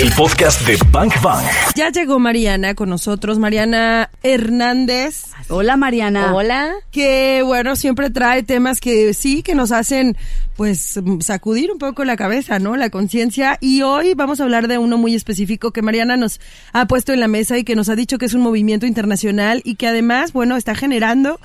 el 0.00 0.10
podcast 0.12 0.66
de 0.66 0.78
Bank 0.90 1.12
Bang. 1.20 1.44
Ya 1.74 1.90
llegó 1.90 2.18
Mariana 2.18 2.74
con 2.74 2.88
nosotros, 2.88 3.38
Mariana 3.38 4.08
Hernández. 4.22 5.24
Hola 5.50 5.76
Mariana. 5.76 6.34
Hola. 6.34 6.72
Que 6.90 7.42
bueno, 7.44 7.76
siempre 7.76 8.08
trae 8.08 8.42
temas 8.42 8.80
que 8.80 9.12
sí, 9.12 9.42
que 9.42 9.54
nos 9.54 9.72
hacen 9.72 10.16
pues 10.56 10.98
sacudir 11.20 11.70
un 11.70 11.76
poco 11.76 12.06
la 12.06 12.16
cabeza, 12.16 12.58
¿no? 12.58 12.78
La 12.78 12.88
conciencia. 12.88 13.58
Y 13.60 13.82
hoy 13.82 14.14
vamos 14.14 14.40
a 14.40 14.44
hablar 14.44 14.68
de 14.68 14.78
uno 14.78 14.96
muy 14.96 15.14
específico 15.14 15.70
que 15.70 15.82
Mariana 15.82 16.16
nos 16.16 16.40
ha 16.72 16.86
puesto 16.86 17.12
en 17.12 17.20
la 17.20 17.28
mesa 17.28 17.58
y 17.58 17.64
que 17.64 17.76
nos 17.76 17.90
ha 17.90 17.94
dicho 17.94 18.16
que 18.16 18.24
es 18.24 18.32
un 18.32 18.40
movimiento 18.40 18.86
internacional 18.86 19.60
y 19.66 19.74
que 19.74 19.86
además, 19.86 20.32
bueno, 20.32 20.56
está 20.56 20.74
generando 20.74 21.40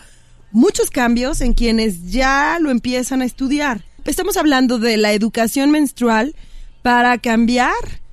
muchos 0.51 0.91
cambios 0.91 1.41
en 1.41 1.55
quienes 1.55 2.09
ya 2.09 2.57
lo 2.61 2.71
empiezan 2.71 3.21
a 3.21 3.25
estudiar. 3.25 3.81
Estamos 4.05 4.37
hablando 4.37 4.79
de 4.79 4.95
la 4.95 5.11
educación 5.11 5.71
menstrual 5.71 6.35
para 6.83 7.17
cambiar 7.17 8.04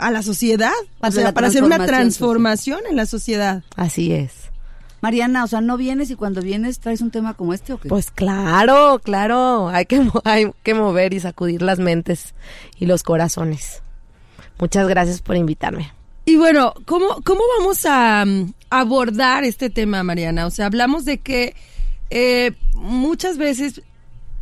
a 0.00 0.10
la 0.10 0.22
sociedad, 0.22 0.72
o 1.00 1.10
sea, 1.10 1.32
para 1.32 1.48
hacer 1.48 1.62
una 1.62 1.84
transformación 1.84 2.80
en 2.88 2.96
la 2.96 3.06
sociedad. 3.06 3.62
Así 3.76 4.12
es. 4.12 4.50
Mariana, 5.02 5.44
o 5.44 5.46
sea, 5.46 5.60
¿no 5.60 5.76
vienes 5.76 6.10
y 6.10 6.14
cuando 6.14 6.42
vienes 6.42 6.78
traes 6.78 7.00
un 7.00 7.10
tema 7.10 7.34
como 7.34 7.54
este 7.54 7.72
o 7.72 7.78
qué? 7.78 7.88
Pues 7.88 8.10
claro, 8.10 9.00
claro, 9.02 9.68
hay 9.68 9.86
que, 9.86 10.06
hay 10.24 10.50
que 10.62 10.74
mover 10.74 11.14
y 11.14 11.20
sacudir 11.20 11.62
las 11.62 11.78
mentes 11.78 12.34
y 12.78 12.86
los 12.86 13.02
corazones. 13.02 13.82
Muchas 14.58 14.86
gracias 14.88 15.22
por 15.22 15.36
invitarme. 15.36 15.92
Y 16.26 16.36
bueno, 16.36 16.74
¿cómo, 16.84 17.22
cómo 17.24 17.40
vamos 17.58 17.86
a 17.86 18.24
um, 18.26 18.52
abordar 18.68 19.44
este 19.44 19.70
tema, 19.70 20.02
Mariana? 20.02 20.46
O 20.46 20.50
sea, 20.50 20.66
hablamos 20.66 21.06
de 21.06 21.18
que 21.18 21.56
eh, 22.10 22.52
muchas 22.74 23.38
veces 23.38 23.82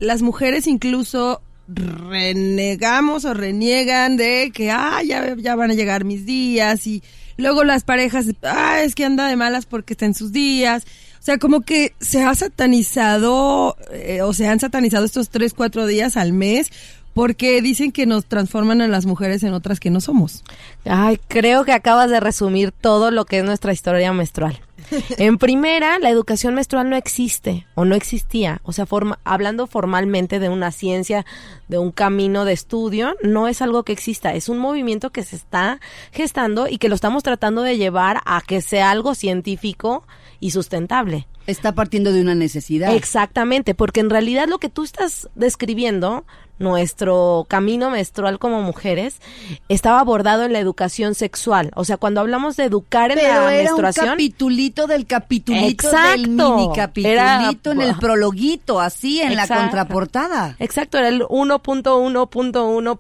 las 0.01 0.23
mujeres 0.23 0.67
incluso 0.67 1.41
renegamos 1.69 3.25
o 3.25 3.35
reniegan 3.35 4.17
de 4.17 4.51
que, 4.55 4.71
ah, 4.71 5.03
ya, 5.05 5.37
ya 5.37 5.55
van 5.55 5.71
a 5.71 5.75
llegar 5.75 6.05
mis 6.05 6.25
días 6.25 6.87
y 6.87 7.03
luego 7.37 7.65
las 7.65 7.85
parejas, 7.85 8.27
ah, 8.43 8.81
es 8.83 8.95
que 8.95 9.05
anda 9.05 9.29
de 9.29 9.37
malas 9.37 9.67
porque 9.67 9.93
está 9.93 10.07
en 10.07 10.15
sus 10.15 10.33
días. 10.33 10.85
O 11.21 11.23
sea, 11.23 11.39
como 11.39 11.61
que 11.61 11.95
se 12.01 12.23
ha 12.23 12.35
satanizado 12.35 13.77
eh, 13.93 14.23
o 14.23 14.33
se 14.33 14.47
han 14.47 14.61
satanizado 14.61 15.05
estos 15.05 15.29
tres, 15.29 15.53
cuatro 15.53 15.87
días 15.87 16.17
al 16.17 16.33
mes 16.33 16.71
porque 17.13 17.61
dicen 17.61 17.91
que 17.91 18.07
nos 18.07 18.27
transforman 18.27 18.81
a 18.81 18.89
las 18.89 19.05
mujeres 19.05 19.43
en 19.43 19.53
otras 19.53 19.81
que 19.81 19.91
no 19.91 20.01
somos. 20.01 20.45
Ay, 20.85 21.19
creo 21.29 21.65
que 21.65 21.73
acabas 21.73 22.11
de 22.11 22.21
resumir 22.21 22.73
todo 22.73 23.11
lo 23.11 23.25
que 23.25 23.39
es 23.39 23.45
nuestra 23.45 23.73
historia 23.73 24.13
menstrual. 24.13 24.61
En 25.19 25.39
primera, 25.39 25.99
la 25.99 26.11
educación 26.11 26.55
menstrual 26.55 26.91
no 26.91 26.97
existe 26.97 27.67
o 27.75 27.85
no 27.85 27.95
existía. 27.95 28.61
O 28.63 28.73
sea, 28.73 28.87
forma, 28.87 29.19
hablando 29.25 29.67
formalmente 29.67 30.39
de 30.39 30.49
una 30.49 30.71
ciencia, 30.71 31.25
de 31.69 31.79
un 31.79 31.93
camino 31.93 32.45
de 32.45 32.53
estudio, 32.53 33.15
no 33.23 33.49
es 33.49 33.63
algo 33.63 33.83
que 33.85 33.93
exista. 33.93 34.35
Es 34.35 34.49
un 34.49 34.59
movimiento 34.59 35.11
que 35.11 35.23
se 35.23 35.37
está 35.37 35.81
gestando 36.13 36.69
y 36.69 36.79
que 36.79 36.89
lo 36.89 36.95
estamos 36.95 37.23
tratando 37.23 37.63
de 37.63 37.77
llevar 37.77 38.21
a 38.25 38.41
que 38.41 38.61
sea 38.61 38.91
algo 38.91 39.15
científico 39.15 40.05
y 40.41 40.51
sustentable. 40.51 41.27
Está 41.49 41.73
partiendo 41.73 42.13
de 42.13 42.21
una 42.21 42.35
necesidad. 42.35 42.95
Exactamente, 42.95 43.75
porque 43.75 44.01
en 44.01 44.11
realidad 44.11 44.47
lo 44.49 44.59
que 44.59 44.69
tú 44.69 44.85
estás 44.85 45.29
describiendo 45.35 46.25
nuestro 46.59 47.47
camino 47.49 47.91
menstrual 47.91 48.39
como 48.39 48.63
mujeres 48.63 49.21
estaba 49.69 50.01
abordado 50.01 50.45
en 50.45 50.53
la 50.53 50.59
educación 50.59 51.15
sexual. 51.15 51.71
O 51.75 51.85
sea, 51.85 51.97
cuando 51.97 52.21
hablamos 52.21 52.57
de 52.57 52.65
educar 52.65 53.13
en 53.13 53.19
la 53.19 53.55
era 53.55 53.65
menstruación. 53.65 54.07
Un 54.07 54.13
capitulito 54.13 54.87
del 54.87 55.07
capitulito 55.07 55.91
del 55.91 56.29
mini 56.29 56.69
capitulito 56.75 57.73
en 57.73 57.81
el 57.81 57.97
prologuito, 57.97 58.79
así 58.81 59.21
en 59.21 59.35
la 59.35 59.49
contraportada. 59.49 60.57
Exacto, 60.59 60.99
era 60.99 61.09
el 61.09 61.23
1.1.1 61.23 62.99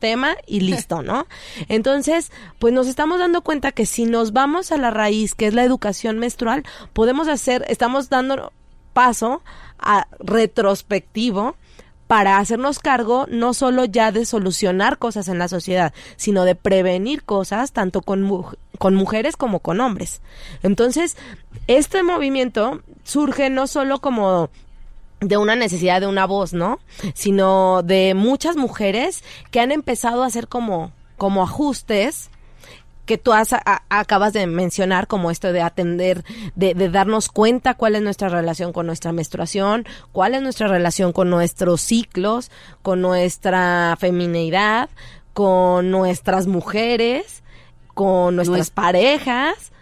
tema 0.00 0.36
y 0.46 0.60
listo, 0.60 1.02
¿no? 1.02 1.26
Entonces, 1.68 2.32
pues 2.58 2.74
nos 2.74 2.88
estamos 2.88 3.20
dando 3.20 3.42
cuenta 3.42 3.70
que 3.70 3.86
si 3.86 4.06
nos 4.06 4.32
vamos 4.32 4.72
a 4.72 4.78
la 4.78 4.90
raíz, 4.90 5.34
que 5.36 5.46
es 5.46 5.54
la 5.54 5.62
educación 5.62 6.18
menstrual, 6.18 6.64
podemos 6.92 7.28
hacer, 7.28 7.64
estamos 7.68 8.08
dando 8.08 8.52
paso 8.92 9.42
a 9.78 10.08
retrospectivo 10.18 11.54
para 12.10 12.38
hacernos 12.38 12.80
cargo 12.80 13.26
no 13.30 13.54
solo 13.54 13.84
ya 13.84 14.10
de 14.10 14.26
solucionar 14.26 14.98
cosas 14.98 15.28
en 15.28 15.38
la 15.38 15.46
sociedad, 15.46 15.94
sino 16.16 16.44
de 16.44 16.56
prevenir 16.56 17.22
cosas 17.22 17.70
tanto 17.70 18.02
con, 18.02 18.28
con 18.78 18.94
mujeres 18.96 19.36
como 19.36 19.60
con 19.60 19.80
hombres. 19.80 20.20
Entonces, 20.64 21.16
este 21.68 22.02
movimiento 22.02 22.82
surge 23.04 23.48
no 23.48 23.68
solo 23.68 24.00
como 24.00 24.50
de 25.20 25.36
una 25.36 25.54
necesidad 25.54 26.00
de 26.00 26.06
una 26.06 26.26
voz, 26.26 26.52
¿no? 26.52 26.80
Sino 27.14 27.82
de 27.82 28.14
muchas 28.14 28.56
mujeres 28.56 29.22
que 29.50 29.60
han 29.60 29.72
empezado 29.72 30.22
a 30.22 30.26
hacer 30.26 30.48
como, 30.48 30.92
como 31.16 31.42
ajustes 31.42 32.30
que 33.10 33.18
tú 33.18 33.32
has, 33.32 33.56
acabas 33.88 34.32
de 34.32 34.46
mencionar, 34.46 35.08
como 35.08 35.32
esto 35.32 35.52
de 35.52 35.62
atender, 35.62 36.24
de, 36.54 36.74
de, 36.74 36.88
darnos 36.90 37.28
cuenta 37.28 37.74
cuál 37.74 37.96
es 37.96 38.02
nuestra 38.02 38.28
relación 38.28 38.72
con 38.72 38.86
nuestra 38.86 39.10
menstruación, 39.10 39.84
cuál 40.12 40.36
es 40.36 40.42
nuestra 40.42 40.68
relación 40.68 41.12
con 41.12 41.28
nuestros 41.28 41.80
ciclos, 41.80 42.52
con 42.82 43.00
nuestra 43.00 43.96
feminidad, 43.98 44.90
con 45.32 45.90
nuestras 45.90 46.46
mujeres, 46.46 47.42
con 47.94 48.36
nuestras 48.36 48.70
parejas, 48.70 49.72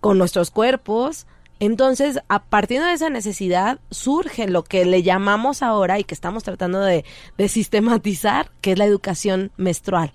con 0.00 0.18
nuestros 0.18 0.50
cuerpos. 0.50 1.26
Entonces, 1.58 2.18
a 2.28 2.44
partir 2.44 2.82
de 2.82 2.92
esa 2.92 3.08
necesidad 3.08 3.78
surge 3.90 4.48
lo 4.48 4.62
que 4.62 4.84
le 4.84 5.02
llamamos 5.02 5.62
ahora 5.62 5.98
y 5.98 6.04
que 6.04 6.14
estamos 6.14 6.44
tratando 6.44 6.80
de, 6.80 7.04
de 7.38 7.48
sistematizar, 7.48 8.50
que 8.60 8.72
es 8.72 8.78
la 8.78 8.84
educación 8.84 9.50
menstrual 9.56 10.12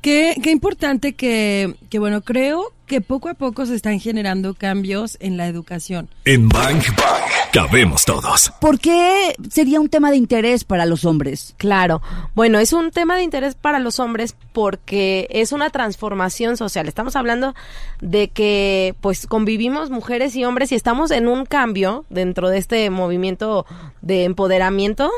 Qué, 0.00 0.36
qué 0.42 0.50
importante 0.50 1.14
que, 1.14 1.74
que, 1.90 1.98
bueno, 1.98 2.22
creo 2.22 2.72
que 2.86 3.00
poco 3.00 3.28
a 3.28 3.34
poco 3.34 3.66
se 3.66 3.74
están 3.74 4.00
generando 4.00 4.54
cambios 4.54 5.18
en 5.20 5.36
la 5.36 5.46
educación. 5.46 6.08
En 6.24 6.48
Bang 6.48 6.82
Bang 6.96 7.22
cabemos 7.52 8.04
todos. 8.04 8.50
¿Por 8.60 8.78
qué 8.78 9.34
sería 9.50 9.80
un 9.80 9.88
tema 9.88 10.10
de 10.10 10.16
interés 10.16 10.64
para 10.64 10.86
los 10.86 11.04
hombres? 11.04 11.54
Claro, 11.58 12.00
bueno, 12.34 12.58
es 12.58 12.72
un 12.72 12.90
tema 12.90 13.16
de 13.16 13.22
interés 13.22 13.54
para 13.54 13.78
los 13.78 14.00
hombres 14.00 14.34
porque 14.52 15.28
es 15.30 15.52
una 15.52 15.70
transformación 15.70 16.56
social. 16.56 16.88
Estamos 16.88 17.14
hablando 17.14 17.54
de 18.00 18.28
que 18.28 18.94
pues 19.00 19.26
convivimos 19.26 19.90
mujeres 19.90 20.34
y 20.34 20.44
hombres 20.44 20.72
y 20.72 20.74
estamos 20.74 21.10
en 21.10 21.28
un 21.28 21.44
cambio 21.44 22.06
dentro 22.08 22.48
de 22.48 22.58
este 22.58 22.88
movimiento 22.90 23.66
de 24.00 24.24
empoderamiento 24.24 25.10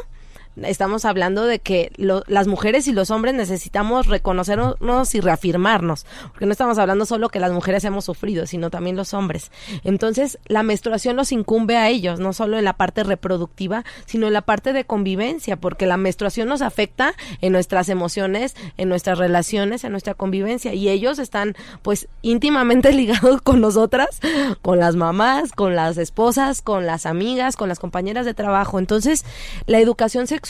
estamos 0.64 1.04
hablando 1.04 1.44
de 1.44 1.58
que 1.58 1.92
las 1.96 2.46
mujeres 2.46 2.86
y 2.88 2.92
los 2.92 3.10
hombres 3.10 3.34
necesitamos 3.34 4.06
reconocernos 4.06 5.14
y 5.14 5.20
reafirmarnos, 5.20 6.06
porque 6.30 6.46
no 6.46 6.52
estamos 6.52 6.78
hablando 6.78 7.06
solo 7.06 7.28
que 7.28 7.40
las 7.40 7.52
mujeres 7.52 7.84
hemos 7.84 8.04
sufrido, 8.04 8.46
sino 8.46 8.70
también 8.70 8.96
los 8.96 9.14
hombres. 9.14 9.50
Entonces, 9.84 10.38
la 10.46 10.62
menstruación 10.62 11.16
los 11.16 11.32
incumbe 11.32 11.76
a 11.76 11.88
ellos, 11.88 12.20
no 12.20 12.32
solo 12.32 12.58
en 12.58 12.64
la 12.64 12.74
parte 12.74 13.04
reproductiva, 13.04 13.84
sino 14.06 14.26
en 14.26 14.32
la 14.32 14.42
parte 14.42 14.72
de 14.72 14.84
convivencia, 14.84 15.56
porque 15.56 15.86
la 15.86 15.96
menstruación 15.96 16.48
nos 16.48 16.62
afecta 16.62 17.14
en 17.40 17.52
nuestras 17.52 17.88
emociones, 17.88 18.54
en 18.76 18.88
nuestras 18.88 19.18
relaciones, 19.18 19.84
en 19.84 19.92
nuestra 19.92 20.14
convivencia, 20.14 20.74
y 20.74 20.88
ellos 20.88 21.18
están 21.18 21.54
pues 21.82 22.08
íntimamente 22.22 22.92
ligados 23.00 23.40
con 23.42 23.60
nosotras, 23.60 24.20
con 24.62 24.78
las 24.78 24.96
mamás, 24.96 25.52
con 25.52 25.76
las 25.76 25.96
esposas, 25.98 26.62
con 26.62 26.86
las 26.86 27.06
amigas, 27.06 27.56
con 27.56 27.68
las 27.68 27.78
compañeras 27.78 28.26
de 28.26 28.34
trabajo. 28.34 28.78
Entonces, 28.78 29.24
la 29.66 29.78
educación 29.78 30.26
sexual 30.26 30.49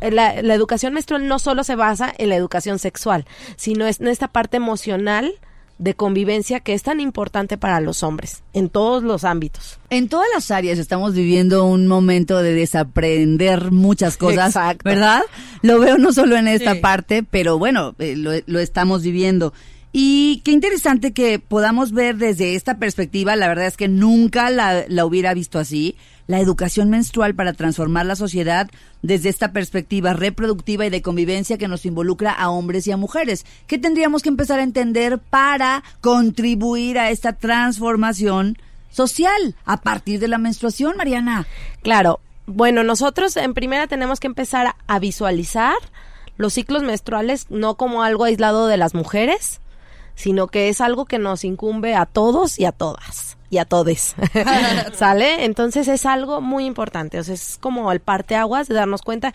la, 0.00 0.54
educación 0.54 0.94
menstrual 0.94 1.28
no 1.28 1.38
solo 1.38 1.64
se 1.64 1.76
basa 1.76 2.12
en 2.16 2.30
la 2.30 2.36
educación 2.36 2.78
sexual, 2.78 3.26
sino 3.56 3.86
en 3.86 4.08
esta 4.08 4.28
parte 4.28 4.56
emocional 4.56 5.34
de 5.78 5.94
convivencia 5.94 6.60
que 6.60 6.72
es 6.72 6.82
tan 6.82 7.00
importante 7.00 7.58
para 7.58 7.80
los 7.80 8.02
hombres 8.02 8.42
en 8.54 8.70
todos 8.70 9.02
los 9.02 9.24
ámbitos. 9.24 9.78
En 9.90 10.08
todas 10.08 10.26
las 10.34 10.50
áreas 10.50 10.78
estamos 10.78 11.14
viviendo 11.14 11.64
un 11.64 11.86
momento 11.86 12.42
de 12.42 12.54
desaprender 12.54 13.70
muchas 13.72 14.16
cosas, 14.16 14.54
¿verdad? 14.84 15.22
Lo 15.62 15.78
veo 15.78 15.98
no 15.98 16.12
solo 16.12 16.36
en 16.36 16.48
esta 16.48 16.80
parte, 16.80 17.22
pero 17.22 17.58
bueno, 17.58 17.94
eh, 17.98 18.16
lo, 18.16 18.58
estamos 18.58 19.02
viviendo. 19.02 19.52
Y 19.92 20.40
qué 20.44 20.50
interesante 20.52 21.12
que 21.12 21.38
podamos 21.38 21.92
ver 21.92 22.16
desde 22.16 22.54
esta 22.54 22.78
perspectiva, 22.78 23.36
la 23.36 23.48
verdad 23.48 23.66
es 23.66 23.76
que 23.76 23.88
nunca 23.88 24.50
la 24.50 25.04
hubiera 25.04 25.34
visto 25.34 25.58
así 25.58 25.96
la 26.26 26.40
educación 26.40 26.90
menstrual 26.90 27.34
para 27.34 27.52
transformar 27.52 28.06
la 28.06 28.16
sociedad 28.16 28.68
desde 29.02 29.28
esta 29.28 29.52
perspectiva 29.52 30.12
reproductiva 30.12 30.86
y 30.86 30.90
de 30.90 31.02
convivencia 31.02 31.58
que 31.58 31.68
nos 31.68 31.86
involucra 31.86 32.32
a 32.32 32.50
hombres 32.50 32.86
y 32.86 32.92
a 32.92 32.96
mujeres. 32.96 33.46
¿Qué 33.66 33.78
tendríamos 33.78 34.22
que 34.22 34.28
empezar 34.28 34.58
a 34.58 34.64
entender 34.64 35.18
para 35.18 35.84
contribuir 36.00 36.98
a 36.98 37.10
esta 37.10 37.32
transformación 37.32 38.58
social 38.90 39.54
a 39.64 39.78
partir 39.78 40.20
de 40.20 40.28
la 40.28 40.38
menstruación, 40.38 40.96
Mariana? 40.96 41.46
Claro. 41.82 42.20
Bueno, 42.46 42.84
nosotros 42.84 43.36
en 43.36 43.54
primera 43.54 43.88
tenemos 43.88 44.20
que 44.20 44.28
empezar 44.28 44.76
a 44.86 44.98
visualizar 45.00 45.74
los 46.36 46.52
ciclos 46.52 46.82
menstruales 46.84 47.46
no 47.50 47.76
como 47.76 48.02
algo 48.02 48.24
aislado 48.24 48.68
de 48.68 48.76
las 48.76 48.94
mujeres, 48.94 49.60
sino 50.14 50.46
que 50.46 50.68
es 50.68 50.80
algo 50.80 51.06
que 51.06 51.18
nos 51.18 51.44
incumbe 51.44 51.96
a 51.96 52.06
todos 52.06 52.58
y 52.60 52.64
a 52.64 52.72
todas 52.72 53.35
y 53.50 53.58
a 53.58 53.64
todes. 53.64 54.14
¿Sale? 54.94 55.44
Entonces 55.44 55.88
es 55.88 56.06
algo 56.06 56.40
muy 56.40 56.64
importante. 56.64 57.18
O 57.18 57.24
sea, 57.24 57.34
es 57.34 57.58
como 57.60 57.90
el 57.92 58.00
parteaguas 58.00 58.68
de 58.68 58.74
darnos 58.74 59.02
cuenta 59.02 59.32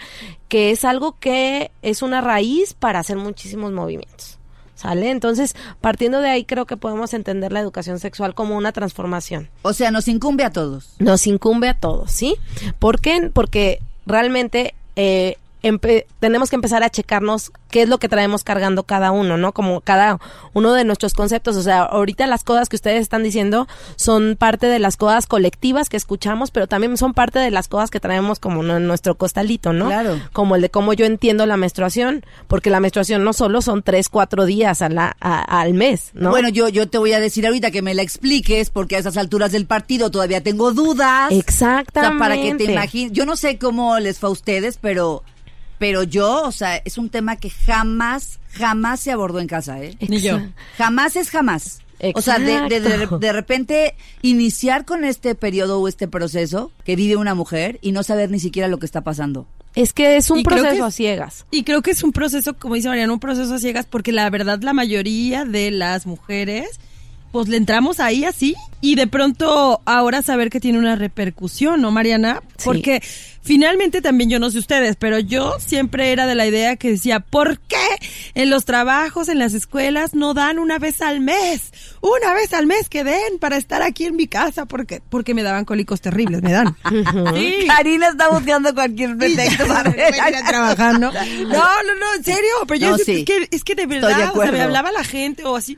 que 0.47 0.71
es 0.71 0.85
algo 0.85 1.17
que 1.19 1.71
es 1.81 2.01
una 2.01 2.21
raíz 2.21 2.73
para 2.73 2.99
hacer 2.99 3.17
muchísimos 3.17 3.71
movimientos. 3.71 4.37
¿Sale? 4.75 5.11
Entonces, 5.11 5.55
partiendo 5.79 6.21
de 6.21 6.29
ahí, 6.29 6.43
creo 6.43 6.65
que 6.65 6.75
podemos 6.75 7.13
entender 7.13 7.51
la 7.51 7.59
educación 7.59 7.99
sexual 7.99 8.33
como 8.33 8.57
una 8.57 8.71
transformación. 8.71 9.47
O 9.61 9.73
sea, 9.73 9.91
nos 9.91 10.07
incumbe 10.07 10.43
a 10.43 10.49
todos. 10.49 10.95
Nos 10.97 11.27
incumbe 11.27 11.69
a 11.69 11.75
todos, 11.75 12.11
¿sí? 12.11 12.35
¿Por 12.79 12.99
qué? 12.99 13.29
Porque 13.31 13.79
realmente 14.07 14.73
eh, 14.95 15.37
tenemos 16.19 16.49
que 16.49 16.55
empezar 16.55 16.83
a 16.83 16.89
checarnos 16.89 17.51
qué 17.69 17.83
es 17.83 17.89
lo 17.89 17.99
que 17.99 18.09
traemos 18.09 18.43
cargando 18.43 18.83
cada 18.83 19.11
uno, 19.11 19.37
¿no? 19.37 19.53
Como 19.53 19.81
cada 19.81 20.19
uno 20.53 20.73
de 20.73 20.83
nuestros 20.83 21.13
conceptos. 21.13 21.55
O 21.55 21.61
sea, 21.61 21.83
ahorita 21.83 22.25
las 22.27 22.43
cosas 22.43 22.67
que 22.67 22.75
ustedes 22.75 23.01
están 23.01 23.23
diciendo 23.23 23.67
son 23.95 24.35
parte 24.37 24.67
de 24.67 24.79
las 24.79 24.97
cosas 24.97 25.27
colectivas 25.27 25.87
que 25.87 25.97
escuchamos, 25.97 26.51
pero 26.51 26.67
también 26.67 26.97
son 26.97 27.13
parte 27.13 27.39
de 27.39 27.51
las 27.51 27.67
cosas 27.67 27.91
que 27.91 27.99
traemos 27.99 28.39
como 28.39 28.63
en 28.63 28.87
nuestro 28.87 29.15
costalito, 29.15 29.71
¿no? 29.71 29.87
Claro. 29.87 30.19
Como 30.33 30.55
el 30.55 30.61
de 30.61 30.69
cómo 30.69 30.93
yo 30.93 31.05
entiendo 31.05 31.45
la 31.45 31.57
menstruación, 31.57 32.25
porque 32.47 32.69
la 32.69 32.79
menstruación 32.79 33.23
no 33.23 33.33
solo 33.33 33.61
son 33.61 33.83
tres, 33.83 34.09
cuatro 34.09 34.45
días 34.45 34.81
a 34.81 34.89
la, 34.89 35.15
al 35.19 35.73
mes, 35.73 36.11
¿no? 36.13 36.31
Bueno, 36.31 36.49
yo, 36.49 36.69
yo 36.69 36.87
te 36.89 36.97
voy 36.97 37.13
a 37.13 37.19
decir 37.19 37.45
ahorita 37.45 37.71
que 37.71 37.81
me 37.81 37.93
la 37.93 38.01
expliques, 38.01 38.69
porque 38.69 38.95
a 38.95 38.99
esas 38.99 39.17
alturas 39.17 39.51
del 39.51 39.65
partido 39.65 40.11
todavía 40.11 40.41
tengo 40.41 40.71
dudas. 40.71 41.31
Exactamente. 41.31 42.15
O 42.15 42.17
sea, 42.17 42.19
para 42.19 42.35
que 42.35 42.55
te 42.55 42.71
imagines. 42.71 43.11
Yo 43.13 43.25
no 43.25 43.35
sé 43.35 43.57
cómo 43.57 43.99
les 43.99 44.19
fue 44.19 44.29
a 44.29 44.31
ustedes, 44.31 44.77
pero 44.81 45.23
pero 45.81 46.03
yo, 46.03 46.43
o 46.43 46.51
sea, 46.51 46.77
es 46.77 46.99
un 46.99 47.09
tema 47.09 47.37
que 47.37 47.49
jamás, 47.49 48.39
jamás 48.51 48.99
se 48.99 49.11
abordó 49.11 49.39
en 49.39 49.47
casa, 49.47 49.81
¿eh? 49.81 49.97
Ni 50.07 50.21
yo. 50.21 50.39
Jamás 50.77 51.15
es 51.15 51.31
jamás. 51.31 51.79
O 52.13 52.21
sea, 52.21 52.37
de, 52.37 52.69
de, 52.69 53.07
de, 53.07 53.33
repente 53.33 53.95
iniciar 54.21 54.85
con 54.85 55.03
este 55.03 55.33
periodo 55.33 55.79
o 55.79 55.87
este 55.87 56.07
proceso 56.07 56.71
que 56.85 56.95
vive 56.95 57.15
una 57.15 57.33
mujer 57.33 57.79
y 57.81 57.93
no 57.93 58.03
saber 58.03 58.29
ni 58.29 58.39
siquiera 58.39 58.67
lo 58.67 58.77
que 58.77 58.85
está 58.85 59.01
pasando. 59.01 59.47
Es 59.73 59.91
que 59.91 60.17
es 60.17 60.29
un 60.29 60.43
proceso 60.43 60.85
a 60.85 60.91
ciegas. 60.91 61.47
Y 61.49 61.63
creo 61.63 61.81
que 61.81 61.89
es 61.89 62.03
un 62.03 62.11
proceso, 62.11 62.53
como 62.53 62.75
dice 62.75 62.87
Mariana, 62.87 63.11
un 63.11 63.19
proceso 63.19 63.55
a 63.55 63.57
ciegas 63.57 63.87
porque 63.87 64.11
la 64.11 64.29
verdad 64.29 64.61
la 64.61 64.73
mayoría 64.73 65.45
de 65.45 65.71
las 65.71 66.05
mujeres 66.05 66.79
pues 67.31 67.47
le 67.47 67.57
entramos 67.57 67.99
ahí 67.99 68.25
así 68.25 68.55
y 68.81 68.95
de 68.95 69.07
pronto 69.07 69.81
ahora 69.85 70.21
saber 70.23 70.49
que 70.49 70.59
tiene 70.59 70.79
una 70.79 70.95
repercusión, 70.95 71.81
¿no, 71.81 71.91
Mariana? 71.91 72.41
Porque 72.63 73.01
finalmente 73.41 74.01
también 74.01 74.29
yo 74.29 74.39
no 74.39 74.49
sé 74.49 74.57
ustedes, 74.57 74.95
pero 74.95 75.19
yo 75.19 75.57
siempre 75.59 76.11
era 76.11 76.25
de 76.25 76.35
la 76.35 76.47
idea 76.47 76.75
que 76.75 76.89
decía, 76.89 77.19
¿por 77.19 77.59
qué 77.59 77.77
en 78.33 78.49
los 78.49 78.65
trabajos, 78.65 79.29
en 79.29 79.37
las 79.37 79.53
escuelas 79.53 80.15
no 80.15 80.33
dan 80.33 80.57
una 80.57 80.79
vez 80.79 81.01
al 81.01 81.21
mes? 81.21 81.71
Una 82.01 82.33
vez 82.33 82.53
al 82.53 82.65
mes 82.65 82.89
que 82.89 83.03
den 83.03 83.37
para 83.39 83.57
estar 83.57 83.83
aquí 83.83 84.05
en 84.05 84.15
mi 84.15 84.27
casa 84.27 84.65
porque 84.65 85.01
porque 85.09 85.35
me 85.35 85.43
daban 85.43 85.63
cólicos 85.63 86.01
terribles, 86.01 86.41
me 86.41 86.51
dan. 86.51 86.75
Karina 87.67 88.09
está 88.09 88.29
buscando 88.29 88.73
cualquier 88.73 89.15
pretexto 89.17 89.67
para 89.67 89.93
trabajar, 90.43 90.99
¿no? 90.99 91.11
No, 91.41 91.83
no, 91.83 91.95
no, 91.99 92.15
en 92.17 92.23
serio, 92.23 92.49
pero 92.67 92.79
yo 92.79 92.95
es, 92.95 93.05
que, 93.05 93.47
es 93.51 93.63
que 93.63 93.75
de 93.75 93.85
verdad, 93.85 94.31
o 94.33 94.41
sea, 94.41 94.51
me 94.51 94.61
hablaba 94.61 94.91
la 94.91 95.03
gente 95.03 95.43
o 95.43 95.55
así 95.55 95.77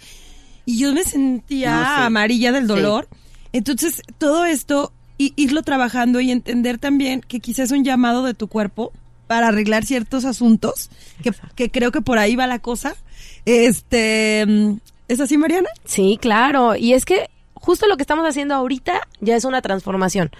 y 0.65 0.79
yo 0.79 0.93
me 0.93 1.03
sentía 1.03 2.05
amarilla 2.05 2.51
del 2.51 2.67
dolor. 2.67 3.07
Entonces, 3.51 4.01
todo 4.17 4.45
esto, 4.45 4.93
y, 5.17 5.33
irlo 5.35 5.61
trabajando 5.63 6.19
y 6.19 6.31
entender 6.31 6.77
también 6.77 7.21
que 7.21 7.39
quizás 7.39 7.65
es 7.65 7.77
un 7.77 7.83
llamado 7.83 8.23
de 8.23 8.33
tu 8.33 8.47
cuerpo 8.47 8.91
para 9.27 9.49
arreglar 9.49 9.85
ciertos 9.85 10.25
asuntos, 10.25 10.89
que, 11.21 11.31
que 11.55 11.69
creo 11.69 11.91
que 11.91 12.01
por 12.01 12.17
ahí 12.17 12.35
va 12.35 12.47
la 12.47 12.59
cosa. 12.59 12.95
Este, 13.45 14.41
¿es 15.07 15.19
así, 15.19 15.37
Mariana? 15.37 15.69
Sí, 15.85 16.17
claro. 16.21 16.75
Y 16.75 16.93
es 16.93 17.05
que 17.05 17.29
justo 17.53 17.87
lo 17.87 17.95
que 17.97 18.03
estamos 18.03 18.27
haciendo 18.27 18.55
ahorita 18.55 19.07
ya 19.21 19.35
es 19.35 19.45
una 19.45 19.61
transformación. 19.61 20.31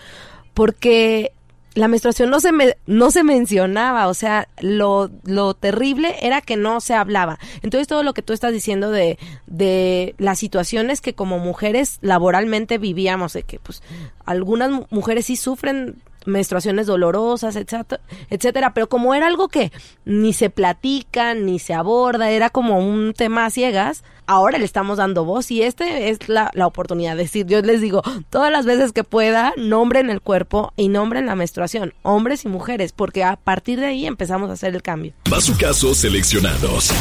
Porque 0.54 1.32
la 1.76 1.88
menstruación 1.88 2.30
no 2.30 2.40
se 2.40 2.52
me, 2.52 2.76
no 2.86 3.12
se 3.12 3.24
mencionaba, 3.24 4.08
o 4.08 4.14
sea, 4.14 4.48
lo, 4.60 5.10
lo 5.24 5.54
terrible 5.54 6.16
era 6.22 6.42
que 6.42 6.56
no 6.56 6.82
se 6.82 6.94
hablaba. 6.94 7.40
Entonces 7.62 7.88
todo 7.88 8.04
lo 8.04 8.14
que 8.14 8.22
tú 8.22 8.34
estás 8.34 8.54
diciendo 8.54 8.92
de, 8.92 9.18
de 9.48 10.16
las 10.18 10.40
situaciones 10.40 11.02
que 11.02 11.16
como 11.16 11.40
mujeres 11.40 11.98
laboralmente 12.02 12.78
vivíamos, 12.78 13.34
de 13.34 13.44
que 13.44 13.60
pues 13.60 13.82
algunas 14.26 14.92
mujeres 14.92 15.26
sí 15.26 15.36
sufren 15.36 16.02
menstruaciones 16.26 16.88
dolorosas, 16.88 17.56
etcétera, 17.56 18.02
etcétera, 18.30 18.74
pero 18.74 18.88
como 18.88 19.14
era 19.16 19.28
algo 19.28 19.48
que 19.48 19.72
ni 20.06 20.34
se 20.34 20.50
platica, 20.50 21.34
ni 21.34 21.60
se 21.60 21.74
aborda, 21.74 22.30
era 22.30 22.50
como 22.50 22.80
un 22.80 23.14
tema 23.14 23.46
a 23.46 23.50
ciegas, 23.50 24.04
ahora 24.26 24.58
le 24.58 24.66
estamos 24.66 24.98
dando 24.98 25.26
voz 25.26 25.52
y 25.52 25.62
este 25.62 26.10
es 26.10 26.30
la, 26.30 26.52
la 26.54 26.68
oportunidad 26.68 27.16
de 27.16 27.24
decir, 27.24 27.46
yo 27.46 27.62
les 27.62 27.82
digo, 27.82 28.02
todas 28.30 28.52
las 28.52 28.66
veces 28.66 28.92
que 28.92 29.04
pueda, 29.04 29.54
nombren 29.58 30.10
el 30.10 30.22
cuerpo 30.22 30.74
y 30.76 30.90
nombren 30.90 31.26
la 31.26 31.36
menstruación, 31.36 31.94
hombres 32.02 32.46
y 32.46 32.48
mujeres, 32.48 32.92
porque 32.92 33.24
a 33.24 33.36
partir 33.36 33.80
de 33.80 33.88
ahí 33.88 34.06
empezamos 34.06 34.50
a 34.50 34.54
hacer 34.54 34.74
el 34.74 34.82
cambio. 34.82 35.14
casos 35.60 35.98
seleccionados. 35.98 36.92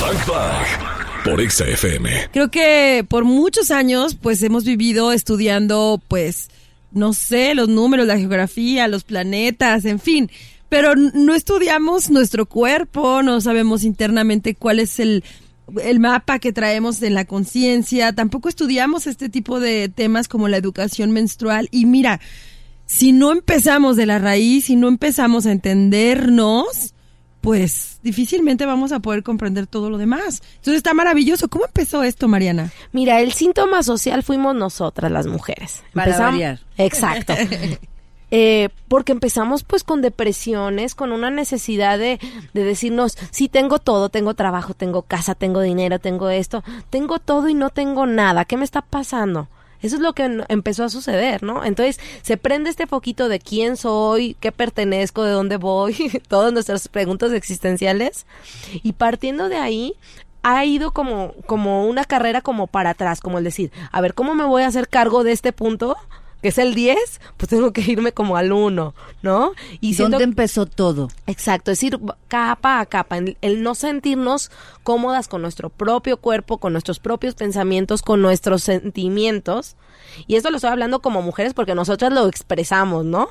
por 1.25 1.41
XFM. 1.51 2.31
Creo 2.33 2.51
que 2.51 3.05
por 3.09 3.25
muchos 3.25 3.71
años, 3.71 4.17
pues 4.21 4.43
hemos 4.43 4.65
vivido 4.65 5.13
estudiando, 5.13 6.01
pues, 6.09 6.49
no 6.93 7.13
sé, 7.13 7.55
los 7.55 7.69
números, 7.69 8.07
la 8.07 8.19
geografía, 8.19 8.89
los 8.89 9.05
planetas, 9.05 9.85
en 9.85 9.99
fin. 9.99 10.31
Pero 10.69 10.95
no 10.95 11.35
estudiamos 11.35 12.11
nuestro 12.11 12.47
cuerpo, 12.47 13.23
no 13.23 13.41
sabemos 13.41 13.85
internamente 13.85 14.55
cuál 14.55 14.79
es 14.79 15.01
el, 15.01 15.23
el 15.83 16.01
mapa 16.01 16.39
que 16.39 16.53
traemos 16.53 17.03
en 17.03 17.15
la 17.15 17.25
conciencia, 17.25 18.13
tampoco 18.13 18.49
estudiamos 18.49 19.07
este 19.07 19.29
tipo 19.29 19.61
de 19.61 19.89
temas 19.89 20.29
como 20.29 20.49
la 20.49 20.57
educación 20.57 21.11
menstrual. 21.11 21.69
Y 21.71 21.85
mira, 21.85 22.21
si 22.87 23.13
no 23.13 23.33
empezamos 23.33 23.97
de 23.97 24.07
la 24.07 24.19
raíz, 24.19 24.67
si 24.67 24.77
no 24.77 24.89
empezamos 24.89 25.47
a 25.47 25.53
entendernos, 25.53 26.95
pues 27.43 27.99
difícilmente 28.03 28.65
vamos 28.67 28.93
a 28.93 29.01
poder 29.01 29.23
comprender 29.23 29.67
todo 29.67 29.91
lo 29.91 29.99
demás. 29.99 30.43
Entonces 30.55 30.77
está 30.77 30.95
maravilloso. 30.95 31.49
¿Cómo 31.49 31.67
empezó 31.67 32.05
esto, 32.05 32.29
Mariana? 32.29 32.73
Mira, 32.93 33.21
el 33.21 33.33
síntoma 33.33 33.83
social 33.83 34.23
fuimos 34.23 34.55
nosotras 34.55 35.11
las 35.11 35.27
mujeres. 35.27 35.83
Para 35.93 36.19
variar. 36.19 36.61
Exacto. 36.79 37.35
Eh, 38.35 38.71
porque 38.89 39.13
empezamos 39.13 39.63
pues 39.63 39.85
con 39.85 40.01
depresiones, 40.01 40.95
con 40.95 41.13
una 41.13 41.31
necesidad 41.31 41.99
de, 41.99 42.19
de 42.55 42.65
decirnos, 42.65 43.19
sí 43.31 43.51
tengo 43.51 43.79
todo, 43.79 44.09
tengo 44.09 44.33
trabajo, 44.33 44.73
tengo 44.73 45.03
casa, 45.03 45.35
tengo 45.35 45.61
dinero, 45.61 45.99
tengo 45.99 46.31
esto, 46.31 46.65
tengo 46.89 47.19
todo 47.19 47.51
y 47.51 47.55
no 47.55 47.69
tengo 47.69 48.07
nada, 48.07 48.47
¿qué 48.47 48.57
me 48.57 48.65
está 48.65 48.81
pasando? 48.81 49.49
Eso 49.83 49.97
es 49.97 50.03
lo 50.03 50.15
que 50.15 50.45
empezó 50.49 50.85
a 50.85 50.89
suceder, 50.89 51.43
¿no? 51.43 51.65
Entonces 51.65 52.01
se 52.23 52.37
prende 52.37 52.71
este 52.71 52.87
poquito 52.87 53.29
de 53.29 53.41
quién 53.41 53.77
soy, 53.77 54.37
qué 54.41 54.53
pertenezco, 54.53 55.25
de 55.25 55.33
dónde 55.33 55.57
voy, 55.57 56.21
todas 56.29 56.53
nuestras 56.53 56.89
preguntas 56.89 57.33
existenciales. 57.33 58.27
Y 58.83 58.93
partiendo 58.93 59.49
de 59.49 59.57
ahí, 59.57 59.95
ha 60.43 60.65
ido 60.65 60.93
como, 60.93 61.35
como 61.47 61.87
una 61.87 62.05
carrera 62.05 62.41
como 62.41 62.67
para 62.67 62.91
atrás, 62.91 63.21
como 63.21 63.39
el 63.39 63.45
decir, 63.45 63.71
a 63.91 64.01
ver, 64.01 64.15
¿cómo 64.15 64.35
me 64.35 64.45
voy 64.45 64.63
a 64.63 64.69
hacer 64.69 64.89
cargo 64.89 65.25
de 65.25 65.33
este 65.33 65.53
punto? 65.53 65.97
Que 66.43 66.49
es 66.49 66.59
el 66.59 66.75
10, 66.75 66.99
pues 67.37 67.49
tengo 67.49 67.73
que 67.73 67.81
irme 67.81 68.13
como 68.13 68.37
al 68.37 68.53
1, 68.53 68.95
¿no? 69.23 69.53
Y 69.81 69.95
¿Dónde 69.95 70.25
empezó 70.25 70.67
todo? 70.67 71.09
Exacto, 71.27 71.71
es 71.71 71.83
ir 71.83 71.99
capa 72.29 72.81
a 72.81 72.87
capa, 72.87 73.19
el 73.41 73.63
no 73.63 73.75
sentirnos 73.75 74.51
cómodas 74.83 75.29
con 75.29 75.41
nuestro 75.41 75.71
propio 75.71 76.17
cuerpo, 76.17 76.59
con 76.59 76.73
nuestros 76.73 76.99
propios 76.99 77.35
pensamientos, 77.35 78.03
con 78.03 78.21
nuestros 78.21 78.65
sentimientos. 78.65 79.77
Y 80.27 80.35
esto 80.35 80.51
lo 80.51 80.57
estoy 80.57 80.71
hablando 80.71 81.01
como 81.01 81.23
mujeres 81.23 81.55
porque 81.55 81.75
nosotras 81.75 82.13
lo 82.13 82.27
expresamos, 82.27 83.05
¿no? 83.05 83.29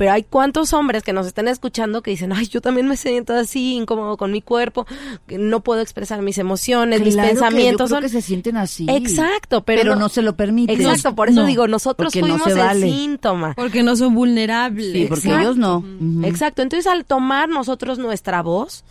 Pero 0.00 0.12
hay 0.12 0.22
cuántos 0.22 0.72
hombres 0.72 1.02
que 1.02 1.12
nos 1.12 1.26
están 1.26 1.46
escuchando 1.46 2.02
que 2.02 2.10
dicen, 2.10 2.32
ay, 2.32 2.46
yo 2.46 2.62
también 2.62 2.88
me 2.88 2.96
siento 2.96 3.34
así, 3.34 3.74
incómodo 3.74 4.16
con 4.16 4.32
mi 4.32 4.40
cuerpo, 4.40 4.86
no 5.28 5.60
puedo 5.60 5.82
expresar 5.82 6.22
mis 6.22 6.38
emociones, 6.38 7.02
mis 7.02 7.16
pensamientos. 7.16 7.92
Que 7.92 8.00
que 8.00 8.08
se 8.08 8.22
sienten 8.22 8.56
así. 8.56 8.86
Exacto, 8.88 9.62
pero, 9.62 9.96
no, 9.96 10.08
se 10.08 10.22
lo 10.22 10.36
permiten. 10.36 10.80
Exacto, 10.80 11.14
por 11.14 11.28
eso 11.28 11.44
digo, 11.44 11.68
nosotros 11.68 12.14
fuimos 12.14 12.46
el 12.46 12.80
síntoma. 12.80 13.52
Porque 13.54 13.82
no 13.82 13.94
son 13.94 14.14
vulnerables. 14.14 14.90
Sí, 14.90 15.04
porque 15.06 15.38
ellos 15.38 15.58
no. 15.58 15.84
Exacto, 16.24 16.62
entonces 16.62 16.86
al 16.86 17.04
tomar 17.04 17.50
nosotros 17.50 17.98
nuestra 17.98 18.40
voz, 18.40 18.84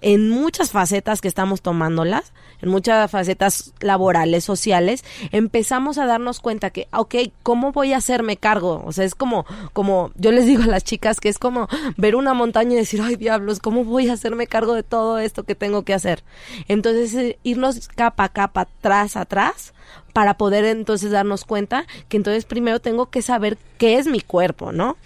en 0.00 0.30
muchas 0.30 0.70
facetas 0.70 1.20
que 1.20 1.28
estamos 1.28 1.62
tomándolas, 1.62 2.32
en 2.62 2.68
muchas 2.68 3.10
facetas 3.10 3.72
laborales, 3.80 4.44
sociales, 4.44 5.04
empezamos 5.32 5.98
a 5.98 6.06
darnos 6.06 6.40
cuenta 6.40 6.70
que, 6.70 6.88
ok, 6.92 7.14
¿cómo 7.42 7.72
voy 7.72 7.92
a 7.92 7.98
hacerme 7.98 8.36
cargo? 8.36 8.82
O 8.86 8.92
sea, 8.92 9.04
es 9.04 9.14
como, 9.14 9.46
como, 9.72 10.10
yo 10.16 10.32
les 10.32 10.46
digo 10.46 10.62
a 10.62 10.66
las 10.66 10.84
chicas 10.84 11.20
que 11.20 11.28
es 11.28 11.38
como 11.38 11.68
ver 11.96 12.16
una 12.16 12.34
montaña 12.34 12.72
y 12.72 12.76
decir, 12.76 13.00
ay 13.02 13.16
diablos, 13.16 13.58
¿cómo 13.58 13.84
voy 13.84 14.08
a 14.08 14.14
hacerme 14.14 14.46
cargo 14.46 14.74
de 14.74 14.82
todo 14.82 15.18
esto 15.18 15.44
que 15.44 15.54
tengo 15.54 15.82
que 15.82 15.94
hacer? 15.94 16.22
Entonces, 16.68 17.14
eh, 17.14 17.38
irnos 17.42 17.88
capa 17.88 18.24
a 18.24 18.28
capa, 18.28 18.62
atrás, 18.62 19.16
atrás, 19.16 19.72
para 20.12 20.38
poder 20.38 20.64
entonces 20.64 21.10
darnos 21.10 21.44
cuenta 21.44 21.86
que 22.08 22.16
entonces 22.16 22.44
primero 22.44 22.80
tengo 22.80 23.10
que 23.10 23.22
saber 23.22 23.58
qué 23.78 23.98
es 23.98 24.06
mi 24.06 24.20
cuerpo, 24.20 24.72
¿no? 24.72 24.96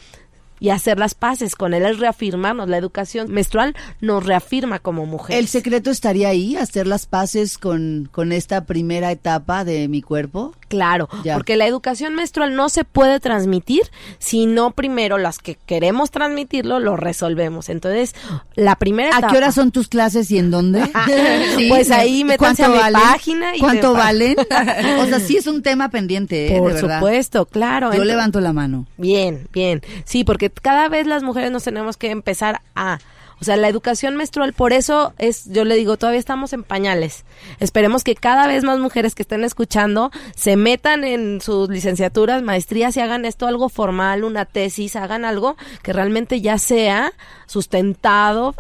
Y 0.61 0.69
hacer 0.69 0.99
las 0.99 1.15
paces 1.15 1.57
con 1.57 1.75
él, 1.75 1.85
es 1.85 1.99
reafirmarnos. 1.99 2.69
La 2.69 2.77
educación 2.77 3.33
menstrual 3.33 3.75
nos 4.01 4.25
reafirma 4.25 4.79
como 4.79 5.07
mujer. 5.07 5.37
¿El 5.37 5.49
secreto 5.49 5.91
estaría 5.91 6.29
ahí, 6.29 6.57
hacer 6.57 6.87
las 6.87 7.07
paces 7.07 7.59
con, 7.59 8.09
con 8.13 8.31
esta 8.31 8.67
primera 8.67 9.11
etapa 9.11 9.65
de 9.65 9.89
mi 9.89 10.03
cuerpo? 10.03 10.55
Claro, 10.71 11.09
porque 11.35 11.57
la 11.57 11.67
educación 11.67 12.15
menstrual 12.15 12.55
no 12.55 12.69
se 12.69 12.85
puede 12.85 13.19
transmitir 13.19 13.83
si 14.21 14.47
no 14.47 14.71
primero 14.71 15.19
las 15.19 15.41
que 15.41 15.57
queremos 15.57 16.13
transmitirlo 16.13 16.79
lo 16.79 16.97
resolvemos. 16.97 17.69
Entonces, 17.69 18.15
la 18.55 18.77
primera 18.77 19.17
¿A 19.17 19.27
qué 19.27 19.37
hora 19.37 19.51
son 19.51 19.73
tus 19.73 19.89
clases 19.89 20.31
y 20.31 20.39
en 20.39 20.53
dónde? 20.53 20.81
pues 21.69 21.91
ahí 21.91 22.23
me 22.23 22.35
a 22.35 22.69
mi 22.69 22.93
página 22.93 23.57
y 23.57 23.59
¿Cuánto 23.59 23.95
valen? 23.95 24.37
o 25.01 25.07
sea, 25.07 25.19
sí 25.19 25.37
es 25.37 25.49
un 25.49 25.63
tema 25.63 25.91
pendiente, 25.91 26.55
¿eh? 26.55 26.59
Por 26.61 26.79
supuesto, 26.79 27.47
claro. 27.47 27.93
Yo 27.93 28.05
levanto 28.05 28.41
la 28.41 28.53
mano. 28.53 28.87
Bien, 28.97 29.49
bien. 29.53 29.83
Sí, 30.05 30.23
porque 30.23 30.51
cada 30.51 30.89
vez 30.89 31.05
las 31.05 31.25
mujeres 31.25 31.51
nos 31.51 31.65
tenemos 31.65 31.97
que 31.97 32.13
empezar 32.13 32.61
a 32.77 33.01
o 33.41 33.45
sea, 33.45 33.57
la 33.57 33.69
educación 33.69 34.17
menstrual, 34.17 34.53
por 34.53 34.73
eso 34.73 35.15
es, 35.19 35.45
yo 35.47 35.65
le 35.65 35.77
digo, 35.77 35.97
todavía 35.97 36.21
estamos 36.21 36.53
en 36.53 36.63
pañales. 36.63 37.25
Esperemos 37.59 38.05
que 38.05 38.15
cada 38.15 38.47
vez 38.47 38.65
más 38.65 38.79
mujeres 38.79 39.15
que 39.15 39.23
estén 39.23 39.45
escuchando 39.45 40.11
se 40.37 40.57
metan 40.57 41.05
en 41.05 41.41
sus 41.41 41.71
licenciaturas, 41.71 42.43
maestrías 42.43 42.97
y 42.97 43.01
hagan 43.01 43.25
esto 43.25 43.47
algo 43.47 43.69
formal, 43.69 44.25
una 44.25 44.45
tesis, 44.45 44.95
hagan 44.97 45.25
algo 45.25 45.57
que 45.83 45.93
realmente 45.93 46.41
ya 46.41 46.59
sea 46.59 47.15
sustentado 47.47 48.55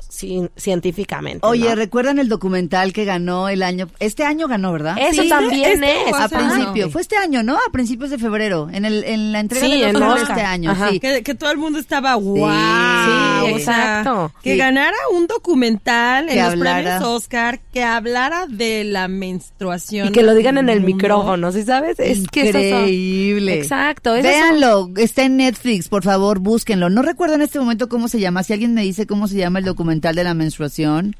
científicamente. 0.56 1.46
Oye, 1.46 1.74
¿recuerdan 1.74 2.18
el 2.18 2.28
documental 2.28 2.92
que 2.92 3.04
ganó 3.04 3.48
el 3.48 3.62
año? 3.62 3.88
Este 4.00 4.24
año 4.24 4.48
ganó, 4.48 4.72
¿verdad? 4.72 4.96
Eso 4.98 5.22
también 5.28 5.84
este 5.84 6.08
es. 6.08 6.14
A 6.14 6.28
principio, 6.28 6.90
fue 6.90 7.02
este 7.02 7.16
año, 7.16 7.42
¿no? 7.42 7.56
A 7.56 7.70
principios 7.70 8.10
de 8.10 8.18
febrero, 8.18 8.68
en, 8.72 8.84
el, 8.84 9.04
en 9.04 9.32
la 9.32 9.40
entrega 9.40 9.68
de 9.68 9.92
los 9.92 10.22
este 10.22 10.40
año. 10.40 10.74
Sí. 10.90 11.00
Que, 11.00 11.34
todo 11.34 11.50
el 11.50 11.58
mundo 11.58 11.78
estaba 11.78 12.14
guau. 12.14 13.46
Sí, 13.46 13.52
exacto. 13.52 14.32
Que 14.42 14.56
ganara 14.74 14.96
un 15.12 15.26
documental 15.26 16.28
en 16.28 16.44
los 16.44 16.56
premios 16.56 17.02
Oscar 17.02 17.60
que 17.72 17.82
hablara 17.82 18.46
de 18.46 18.84
la 18.84 19.08
menstruación. 19.08 20.08
Y 20.08 20.12
que 20.12 20.22
lo 20.22 20.34
digan 20.34 20.58
en 20.58 20.68
el 20.68 20.80
micrófono, 20.80 21.50
¿sí 21.52 21.64
sabes? 21.64 21.98
Es 21.98 22.26
que 22.28 22.48
increíble. 22.48 23.54
Exacto. 23.58 24.12
Véanlo, 24.12 24.90
está 24.96 25.24
en 25.24 25.36
Netflix, 25.38 25.88
por 25.88 26.04
favor, 26.04 26.38
búsquenlo. 26.38 26.88
No 26.88 27.02
recuerdo 27.02 27.34
en 27.34 27.42
este 27.42 27.58
momento 27.58 27.88
cómo 27.88 28.08
se 28.08 28.20
llama. 28.20 28.42
Si 28.42 28.52
alguien 28.52 28.74
me 28.74 28.82
dice 28.82 29.06
cómo 29.06 29.26
se 29.26 29.36
llama 29.36 29.58
el 29.58 29.64
documental 29.64 30.14
de 30.14 30.24
la 30.24 30.34
menstruación. 30.34 31.16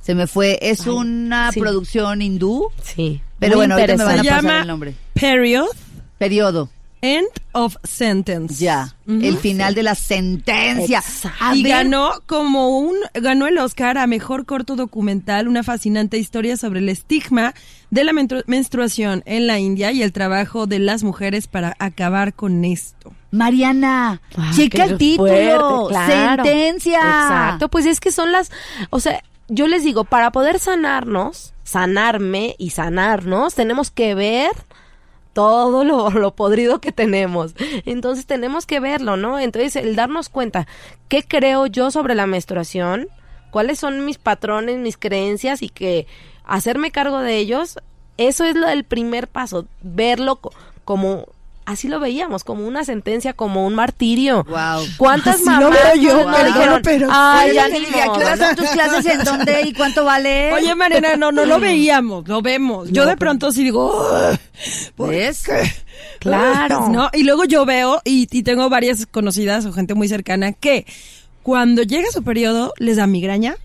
Se 0.00 0.14
me 0.14 0.26
fue. 0.26 0.58
Es 0.60 0.86
una 0.86 1.50
producción 1.54 2.20
hindú. 2.20 2.68
Sí. 2.82 3.22
Pero 3.38 3.56
bueno, 3.56 3.74
ahorita 3.74 3.96
me 3.96 4.04
van 4.04 4.20
a 4.20 4.22
pasar 4.22 4.42
llama 4.42 4.60
el 4.60 4.66
nombre. 4.66 4.94
Period. 5.14 5.66
Periodo. 6.18 6.68
End 7.04 7.28
of 7.52 7.76
sentence. 7.84 8.64
Ya, 8.64 8.96
el 9.06 9.36
final 9.36 9.74
de 9.74 9.82
la 9.82 9.94
sentencia. 9.94 11.02
y 11.52 11.62
ganó 11.62 12.12
como 12.24 12.78
un 12.78 12.94
ganó 13.12 13.46
el 13.46 13.58
Oscar 13.58 13.98
a 13.98 14.06
mejor 14.06 14.46
corto 14.46 14.74
documental, 14.74 15.46
una 15.46 15.62
fascinante 15.62 16.16
historia 16.16 16.56
sobre 16.56 16.80
el 16.80 16.88
estigma 16.88 17.52
de 17.90 18.04
la 18.04 18.12
menstruación 18.46 19.22
en 19.26 19.46
la 19.46 19.58
India 19.58 19.92
y 19.92 20.02
el 20.02 20.12
trabajo 20.12 20.66
de 20.66 20.78
las 20.78 21.04
mujeres 21.04 21.46
para 21.46 21.76
acabar 21.78 22.32
con 22.32 22.64
esto. 22.64 23.12
Mariana, 23.30 24.22
checa 24.54 24.84
el 24.84 24.96
título, 24.96 25.90
sentencia. 25.90 26.96
Exacto, 26.96 27.68
pues 27.68 27.84
es 27.84 28.00
que 28.00 28.12
son 28.12 28.32
las, 28.32 28.50
o 28.88 28.98
sea, 28.98 29.22
yo 29.48 29.66
les 29.66 29.84
digo, 29.84 30.04
para 30.04 30.32
poder 30.32 30.58
sanarnos, 30.58 31.52
sanarme 31.64 32.54
y 32.56 32.70
sanarnos, 32.70 33.54
tenemos 33.54 33.90
que 33.90 34.14
ver 34.14 34.52
todo 35.34 35.84
lo, 35.84 36.08
lo, 36.10 36.34
podrido 36.34 36.80
que 36.80 36.92
tenemos. 36.92 37.54
Entonces 37.84 38.24
tenemos 38.24 38.64
que 38.64 38.80
verlo, 38.80 39.18
¿no? 39.18 39.38
Entonces 39.38 39.76
el 39.76 39.94
darnos 39.96 40.30
cuenta, 40.30 40.66
¿qué 41.08 41.22
creo 41.22 41.66
yo 41.66 41.90
sobre 41.90 42.14
la 42.14 42.26
menstruación? 42.26 43.08
¿Cuáles 43.50 43.78
son 43.78 44.04
mis 44.04 44.18
patrones, 44.18 44.78
mis 44.78 44.96
creencias? 44.96 45.62
Y 45.62 45.68
que 45.68 46.06
hacerme 46.44 46.90
cargo 46.90 47.18
de 47.18 47.36
ellos, 47.36 47.78
eso 48.16 48.44
es 48.44 48.56
lo, 48.56 48.68
el 48.68 48.84
primer 48.84 49.28
paso, 49.28 49.66
verlo 49.82 50.40
como 50.84 51.26
así 51.66 51.88
lo 51.88 52.00
veíamos, 52.00 52.44
como 52.44 52.66
una 52.66 52.84
sentencia, 52.84 53.32
como 53.32 53.66
un 53.66 53.74
martirio. 53.74 54.44
Wow. 54.44 54.86
¿Cuántas 54.96 55.36
así 55.36 55.44
mamás 55.44 55.62
lo 55.62 55.70
veo 55.70 55.94
yo, 55.96 56.28
me 56.28 56.44
dijeron, 56.44 56.80
pero 56.82 57.08
ay, 57.10 57.54
ya 57.54 57.68
ni 57.68 57.80
¿qué 57.84 58.08
horas 58.08 58.38
son 58.38 58.56
tus 58.56 58.68
clases 58.70 59.06
en 59.06 59.24
dónde 59.24 59.62
y 59.62 59.72
cuánto 59.72 60.04
vale? 60.04 60.52
Oye, 60.52 60.74
Mariana, 60.74 61.16
no, 61.16 61.32
no 61.32 61.44
lo 61.44 61.58
veíamos, 61.58 62.26
lo 62.28 62.42
vemos. 62.42 62.90
Yo 62.90 63.06
de 63.06 63.16
pronto 63.16 63.52
sí 63.52 63.64
digo, 63.64 64.08
¿ves? 64.98 65.44
Claro. 66.20 66.88
¿No? 66.88 67.10
Y 67.12 67.24
luego 67.24 67.44
yo 67.44 67.64
veo, 67.64 68.00
y, 68.04 68.28
y 68.30 68.42
tengo 68.42 68.68
varias 68.68 69.06
conocidas 69.06 69.64
o 69.66 69.72
gente 69.72 69.94
muy 69.94 70.08
cercana, 70.08 70.52
que 70.52 70.86
cuando 71.42 71.82
llega 71.82 72.10
su 72.10 72.22
periodo 72.22 72.72
les 72.78 72.96
da 72.96 73.06
migraña. 73.06 73.56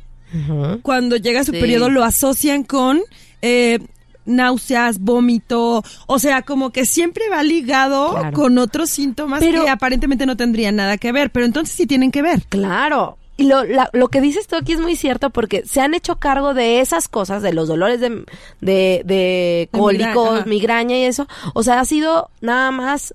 Cuando 0.84 1.16
llega 1.16 1.44
su 1.44 1.52
periodo 1.54 1.90
lo 1.90 2.04
asocian 2.04 2.64
con 2.64 3.02
eh, 3.42 3.80
náuseas, 4.26 5.00
vómito, 5.00 5.84
o 6.08 6.20
sea, 6.20 6.42
como 6.42 6.72
que 6.72 6.86
siempre 6.86 7.30
va 7.30 7.44
ligado 7.44 8.16
con 8.34 8.58
otros 8.58 8.90
síntomas 8.90 9.40
que 9.40 9.70
aparentemente 9.70 10.26
no 10.26 10.38
tendrían 10.38 10.76
nada 10.76 10.98
que 10.98 11.12
ver, 11.12 11.32
pero 11.32 11.46
entonces 11.46 11.76
sí 11.76 11.88
tienen 11.88 12.12
que 12.12 12.22
ver. 12.22 12.44
Claro. 12.50 13.18
Y 13.38 13.46
lo, 13.46 13.64
lo 13.94 14.10
que 14.10 14.20
dices 14.20 14.48
tú 14.48 14.58
aquí 14.58 14.74
es 14.74 14.82
muy 14.82 14.98
cierto 14.98 15.30
porque 15.30 15.64
se 15.66 15.80
han 15.80 15.94
hecho 15.94 16.18
cargo 16.18 16.54
de 16.54 16.82
esas 16.82 17.08
cosas, 17.08 17.42
de 17.42 17.54
los 17.54 17.70
dolores 17.70 18.02
de, 18.02 18.26
de, 18.60 19.02
de 19.06 19.70
cólicos, 19.72 20.46
migraña 20.46 20.98
y 20.98 21.04
eso. 21.04 21.26
O 21.54 21.64
sea, 21.64 21.80
ha 21.80 21.86
sido 21.86 22.30
nada 22.42 22.72
más 22.72 23.14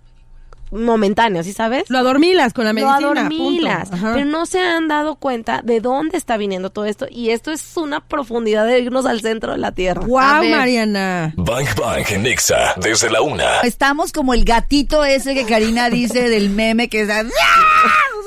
momentáneo, 0.74 1.42
¿sí 1.42 1.52
sabes? 1.52 1.84
Lo 1.88 1.98
adormilas 1.98 2.52
con 2.52 2.64
la 2.64 2.72
medicina. 2.72 3.00
Lo 3.00 3.10
adormilas, 3.10 3.88
pero 3.90 4.24
no 4.24 4.46
se 4.46 4.60
han 4.60 4.88
dado 4.88 5.16
cuenta 5.16 5.62
de 5.62 5.80
dónde 5.80 6.18
está 6.18 6.36
viniendo 6.36 6.70
todo 6.70 6.84
esto 6.84 7.06
y 7.10 7.30
esto 7.30 7.52
es 7.52 7.76
una 7.76 8.00
profundidad 8.00 8.66
de 8.66 8.80
irnos 8.80 9.06
al 9.06 9.20
centro 9.20 9.52
de 9.52 9.58
la 9.58 9.72
Tierra. 9.72 10.02
¡Wow, 10.02 10.48
Mariana! 10.50 11.32
Bang 11.36 11.68
Bang 11.76 12.18
Nexa, 12.18 12.74
desde 12.76 13.10
la 13.10 13.22
una. 13.22 13.60
Estamos 13.60 14.12
como 14.12 14.34
el 14.34 14.44
gatito 14.44 15.04
ese 15.04 15.34
que 15.34 15.44
Karina 15.44 15.90
dice 15.90 16.28
del 16.28 16.50
meme 16.50 16.88
que 16.88 17.02
es... 17.02 17.10
¡Ah! 17.10 17.22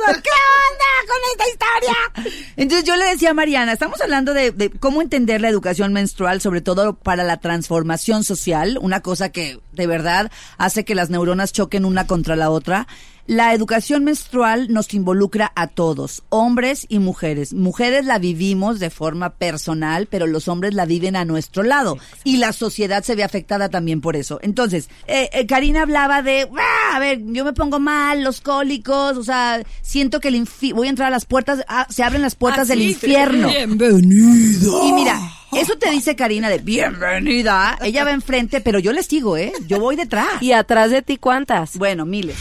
¿Qué 0.05 0.13
onda 0.13 0.87
con 1.07 1.17
esta 1.31 1.49
historia? 1.49 2.43
Entonces 2.55 2.85
yo 2.85 2.95
le 2.95 3.05
decía 3.05 3.31
a 3.31 3.33
Mariana, 3.33 3.73
estamos 3.73 3.99
hablando 4.01 4.33
de, 4.33 4.51
de, 4.51 4.69
cómo 4.69 5.01
entender 5.01 5.41
la 5.41 5.49
educación 5.49 5.91
menstrual, 5.91 6.39
sobre 6.39 6.61
todo 6.61 6.95
para 6.95 7.23
la 7.23 7.37
transformación 7.37 8.23
social, 8.23 8.77
una 8.81 9.01
cosa 9.01 9.29
que 9.29 9.59
de 9.77 9.87
verdad 9.87 10.31
hace 10.57 10.83
que 10.83 10.95
las 10.95 11.09
neuronas 11.09 11.53
choquen 11.53 11.85
una 11.85 12.07
contra 12.07 12.35
la 12.35 12.49
otra. 12.49 12.87
La 13.27 13.53
educación 13.53 14.05
menstrual 14.05 14.67
nos 14.69 14.93
involucra 14.93 15.51
a 15.53 15.67
todos, 15.67 16.23
hombres 16.29 16.85
y 16.87 16.99
mujeres. 16.99 17.53
Mujeres 17.53 18.05
la 18.05 18.19
vivimos 18.19 18.79
de 18.79 18.89
forma 18.89 19.31
personal, 19.31 20.07
pero 20.09 20.27
los 20.27 20.47
hombres 20.47 20.73
la 20.73 20.85
viven 20.85 21.17
a 21.17 21.25
nuestro 21.25 21.63
lado. 21.63 21.97
Y 22.23 22.37
la 22.37 22.53
sociedad 22.53 23.03
se 23.03 23.15
ve 23.15 23.25
afectada 23.25 23.67
también 23.67 23.99
por 23.99 24.15
eso. 24.15 24.39
Entonces, 24.43 24.87
eh, 25.07 25.29
eh, 25.33 25.45
Karina 25.45 25.81
hablaba 25.81 26.21
de, 26.21 26.47
ah, 26.57 26.95
a 26.95 26.99
ver, 26.99 27.19
yo 27.25 27.43
me 27.43 27.51
pongo 27.51 27.81
mal, 27.81 28.23
los 28.23 28.39
cólicos, 28.39 29.17
o 29.17 29.23
sea, 29.25 29.61
siento 29.81 30.21
que 30.21 30.29
el 30.29 30.47
voy 30.73 30.87
a 30.87 30.89
entrar 30.89 31.09
a 31.09 31.11
las 31.11 31.25
puertas, 31.25 31.65
ah, 31.67 31.85
se 31.89 32.03
abren 32.03 32.21
las 32.21 32.35
puertas 32.35 32.69
del 32.69 32.81
infierno. 32.81 33.49
Bienvenido. 33.49 34.87
Y 34.87 34.93
mira, 34.93 35.19
eso 35.53 35.77
te 35.77 35.89
dice 35.91 36.15
Karina 36.15 36.49
de 36.49 36.59
bienvenida. 36.59 37.77
Ella 37.81 38.03
va 38.03 38.11
enfrente, 38.11 38.61
pero 38.61 38.79
yo 38.79 38.91
les 38.93 39.05
sigo, 39.05 39.37
¿eh? 39.37 39.51
Yo 39.67 39.79
voy 39.79 39.95
detrás. 39.95 40.41
¿Y 40.41 40.51
atrás 40.51 40.91
de 40.91 41.01
ti 41.01 41.17
cuántas? 41.17 41.77
Bueno, 41.77 42.05
miles. 42.05 42.37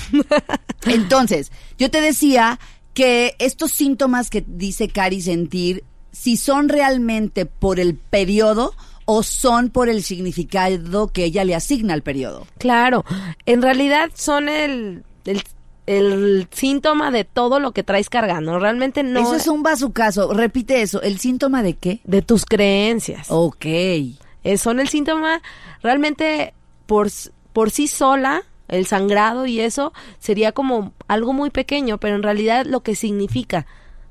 Entonces, 0.86 1.52
yo 1.78 1.90
te 1.90 2.00
decía 2.00 2.58
que 2.94 3.34
estos 3.38 3.72
síntomas 3.72 4.30
que 4.30 4.44
dice 4.46 4.88
Cari 4.88 5.20
sentir, 5.20 5.84
si 6.12 6.36
son 6.36 6.68
realmente 6.68 7.44
por 7.46 7.78
el 7.78 7.94
periodo 7.94 8.74
o 9.04 9.22
son 9.22 9.70
por 9.70 9.88
el 9.88 10.02
significado 10.02 11.08
que 11.08 11.24
ella 11.24 11.44
le 11.44 11.54
asigna 11.54 11.94
al 11.94 12.02
periodo. 12.02 12.46
Claro, 12.58 13.04
en 13.44 13.62
realidad 13.62 14.10
son 14.14 14.48
el, 14.48 15.04
el 15.24 15.42
el 15.86 16.48
síntoma 16.50 17.10
de 17.10 17.24
todo 17.24 17.60
lo 17.60 17.72
que 17.72 17.82
traes 17.82 18.10
cargando. 18.10 18.58
Realmente 18.58 19.02
no. 19.02 19.20
Eso 19.20 19.36
es 19.36 19.46
un 19.46 19.62
bazucazo. 19.62 20.32
Repite 20.32 20.82
eso. 20.82 21.00
¿El 21.02 21.18
síntoma 21.18 21.62
de 21.62 21.74
qué? 21.74 22.00
De 22.04 22.22
tus 22.22 22.44
creencias. 22.44 23.28
Ok. 23.30 23.64
Eh, 23.66 24.58
son 24.58 24.80
el 24.80 24.88
síntoma 24.88 25.42
realmente 25.82 26.54
por, 26.86 27.08
por 27.52 27.70
sí 27.70 27.86
sola. 27.86 28.42
El 28.68 28.84
sangrado 28.86 29.46
y 29.46 29.60
eso 29.60 29.92
sería 30.18 30.50
como 30.50 30.92
algo 31.06 31.32
muy 31.32 31.50
pequeño, 31.50 31.98
pero 31.98 32.16
en 32.16 32.24
realidad 32.24 32.66
lo 32.66 32.80
que 32.80 32.96
significa 32.96 33.64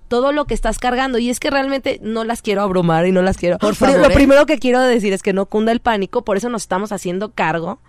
todo 0.07 0.31
lo 0.31 0.45
que 0.45 0.53
estás 0.53 0.79
cargando. 0.79 1.17
Y 1.17 1.29
es 1.29 1.41
que 1.41 1.49
realmente 1.49 1.99
no 2.01 2.23
las 2.23 2.41
quiero 2.41 2.61
abrumar 2.61 3.05
y 3.05 3.11
no 3.11 3.21
las 3.21 3.35
quiero. 3.35 3.57
Por 3.57 3.75
favor. 3.75 3.99
Lo 3.99 4.09
¿eh? 4.09 4.13
primero 4.13 4.45
que 4.45 4.57
quiero 4.57 4.79
decir 4.79 5.11
es 5.11 5.21
que 5.21 5.33
no 5.33 5.47
cunda 5.47 5.73
el 5.73 5.81
pánico, 5.81 6.23
por 6.23 6.37
eso 6.37 6.47
nos 6.47 6.61
estamos 6.61 6.93
haciendo 6.93 7.33
cargo 7.33 7.79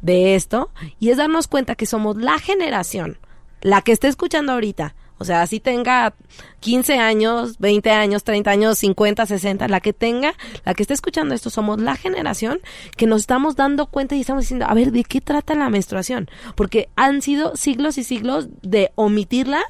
de 0.00 0.34
esto 0.34 0.70
y 0.98 1.10
es 1.10 1.16
darnos 1.16 1.48
cuenta 1.48 1.74
que 1.74 1.86
somos 1.86 2.16
la 2.16 2.38
generación, 2.38 3.18
la 3.60 3.82
que 3.82 3.92
esté 3.92 4.08
escuchando 4.08 4.52
ahorita, 4.52 4.94
o 5.18 5.24
sea, 5.24 5.42
así 5.42 5.60
tenga 5.60 6.14
15 6.60 6.98
años, 6.98 7.58
20 7.58 7.90
años, 7.90 8.22
30 8.22 8.50
años, 8.50 8.78
50, 8.78 9.24
60, 9.24 9.68
la 9.68 9.80
que 9.80 9.94
tenga, 9.94 10.34
la 10.64 10.74
que 10.74 10.82
esté 10.82 10.92
escuchando 10.92 11.34
esto, 11.34 11.48
somos 11.48 11.80
la 11.80 11.96
generación 11.96 12.60
que 12.96 13.06
nos 13.06 13.22
estamos 13.22 13.56
dando 13.56 13.86
cuenta 13.86 14.14
y 14.14 14.20
estamos 14.20 14.42
diciendo, 14.42 14.66
a 14.68 14.74
ver, 14.74 14.92
¿de 14.92 15.04
qué 15.04 15.22
trata 15.22 15.54
la 15.54 15.70
menstruación? 15.70 16.28
Porque 16.54 16.90
han 16.96 17.22
sido 17.22 17.56
siglos 17.56 17.96
y 17.96 18.04
siglos 18.04 18.48
de 18.60 18.92
omitirla 18.94 19.62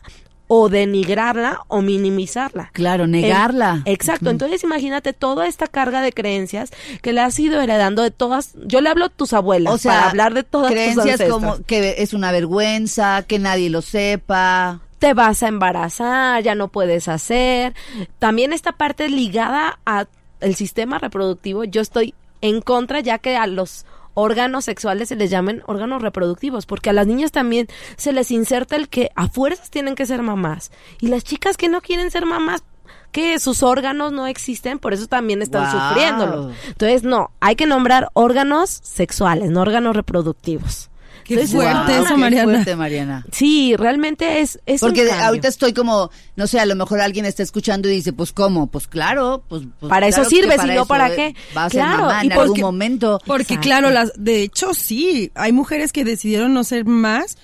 o 0.49 0.69
denigrarla 0.69 1.61
o 1.69 1.83
minimizarla. 1.83 2.71
Claro, 2.73 3.07
negarla. 3.07 3.83
exacto. 3.85 4.31
Entonces 4.31 4.63
imagínate 4.63 5.13
toda 5.13 5.47
esta 5.47 5.67
carga 5.67 6.03
de 6.03 6.13
creencias 6.13 6.71
que 7.03 7.13
le 7.13 7.21
has 7.21 7.39
ido 7.39 7.61
heredando 7.61 8.03
de 8.03 8.11
todas. 8.11 8.55
Yo 8.65 8.81
le 8.81 8.89
hablo 8.89 9.07
a 9.07 9.09
tus 9.09 9.33
abuelas 9.33 9.75
O 9.75 9.79
sea, 9.79 9.93
para 9.93 10.11
hablar 10.11 10.35
de 10.35 10.45
todas 10.45 10.71
creencias 10.71 11.23
como 11.29 11.59
que 11.65 11.97
es 11.99 12.15
una 12.15 12.31
vergüenza, 12.33 13.25
que 13.27 13.39
nadie 13.39 13.71
lo 13.71 13.83
sepa. 13.83 14.81
te 14.99 15.15
vas 15.15 15.43
a 15.43 15.49
embarazar, 15.49 16.43
ya 16.43 16.55
no 16.55 16.69
puedes 16.69 17.09
hacer. 17.09 17.75
También 18.19 18.53
esta 18.53 18.73
parte 18.73 19.09
ligada 19.09 19.79
a 19.85 20.07
el 20.41 20.55
sistema 20.55 20.99
reproductivo, 20.99 21.65
yo 21.65 21.81
estoy 21.81 22.15
en 22.41 22.61
contra 22.61 23.01
ya 23.01 23.19
que 23.19 23.37
a 23.37 23.47
los 23.47 23.87
órganos 24.17 24.65
sexuales 24.65 25.09
se 25.09 25.17
les 25.17 25.31
llamen 25.31 25.63
órganos 25.67 26.03
reproductivos, 26.03 26.67
porque 26.67 26.91
a 26.91 26.93
las 26.95 27.07
niñas 27.07 27.33
también 27.33 27.69
se 27.97 28.13
les 28.13 28.31
inserta 28.31 28.75
el 28.75 28.89
que 28.89 29.11
a 29.15 29.29
fuerzas 29.29 29.71
tienen 29.71 29.95
que 29.95 30.07
ser 30.07 30.23
mamás. 30.23 30.73
Y 31.01 31.09
las 31.09 31.23
chicas 31.23 31.57
que 31.57 31.69
no 31.69 31.83
quieren 31.83 32.11
ser 32.11 32.25
mamás, 32.25 32.65
que 33.13 33.39
sus 33.39 33.63
órganos 33.63 34.13
no 34.13 34.27
existen, 34.27 34.79
por 34.79 34.95
eso 34.95 35.07
también 35.07 35.43
están 35.43 35.71
sufriéndolo. 35.71 36.51
Entonces, 36.67 37.03
no, 37.03 37.31
hay 37.41 37.57
que 37.57 37.67
nombrar 37.67 38.09
órganos 38.15 38.71
sexuales, 38.71 39.51
no 39.51 39.61
órganos 39.61 39.95
reproductivos. 39.95 40.91
Qué 41.27 41.35
Entonces, 41.35 41.57
fuerte 41.57 41.93
Guau, 41.93 42.05
eso, 42.05 42.15
qué 42.15 42.21
Mariana. 42.21 42.53
fuerte, 42.53 42.77
Mariana. 42.77 43.27
Sí, 43.33 43.75
realmente 43.77 44.41
es, 44.41 44.61
Porque 44.79 45.11
ahorita 45.11 45.49
estoy 45.49 45.73
como, 45.73 46.11
no 46.37 46.47
sé, 46.47 46.61
a 46.61 46.67
lo 46.67 46.77
mejor 46.77 47.01
alguien 47.01 47.25
está 47.27 47.43
escuchando 47.43 47.89
y 47.89 47.95
dice, 47.95 48.13
pues 48.13 48.33
¿cómo? 48.33 48.69
Pues 48.69 48.87
claro, 48.87 49.43
pues, 49.49 49.63
pues, 49.81 49.91
Para 49.91 50.07
eso 50.07 50.19
claro 50.23 50.31
sirve, 50.31 50.59
si 50.59 50.69
no, 50.69 50.87
¿para 50.87 51.15
qué? 51.17 51.35
Va 51.57 51.65
a 51.65 51.71
ser 51.71 51.83
mamá 51.83 52.23
en 52.23 52.33
algún 52.33 52.61
momento. 52.61 53.21
Porque 53.27 53.55
Exacto. 53.55 53.63
claro, 53.63 53.91
las, 53.91 54.13
de 54.17 54.43
hecho 54.43 54.73
sí, 54.73 55.33
hay 55.35 55.51
mujeres 55.53 55.93
que 55.93 56.05
decidieron 56.05 56.55
no 56.55 56.63
ser 56.63 56.85
más 56.85 57.37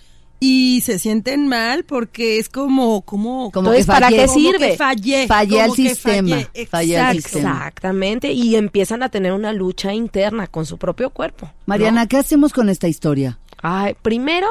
y 0.45 0.81
se 0.85 0.99
sienten 0.99 1.47
mal 1.47 1.85
porque 1.85 2.39
es 2.41 2.49
como, 2.49 3.03
como, 3.03 3.53
Como 3.53 3.69
Entonces, 3.71 3.87
¿para 3.87 4.09
qué 4.09 4.27
como 4.27 4.39
sirve? 4.39 4.71
que 4.73 4.77
fallé, 4.77 5.27
Fallé 5.29 5.51
como 5.51 5.63
al 5.63 5.77
que 5.77 5.89
sistema, 5.91 6.37
fallé. 6.37 6.67
fallé 6.67 6.99
al 6.99 7.17
Exacto. 7.17 7.29
sistema. 7.39 7.57
Exactamente, 7.59 8.33
y 8.33 8.57
empiezan 8.57 9.03
a 9.05 9.09
tener 9.09 9.33
una 9.33 9.53
lucha 9.53 9.93
interna 9.93 10.47
con 10.49 10.67
su 10.67 10.79
propio 10.79 11.11
cuerpo. 11.11 11.47
¿no? 11.47 11.53
Mariana, 11.67 12.07
¿qué 12.09 12.17
hacemos 12.17 12.53
con 12.53 12.69
esta 12.69 12.89
historia? 12.89 13.39
Ay, 13.63 13.95
primero 14.03 14.49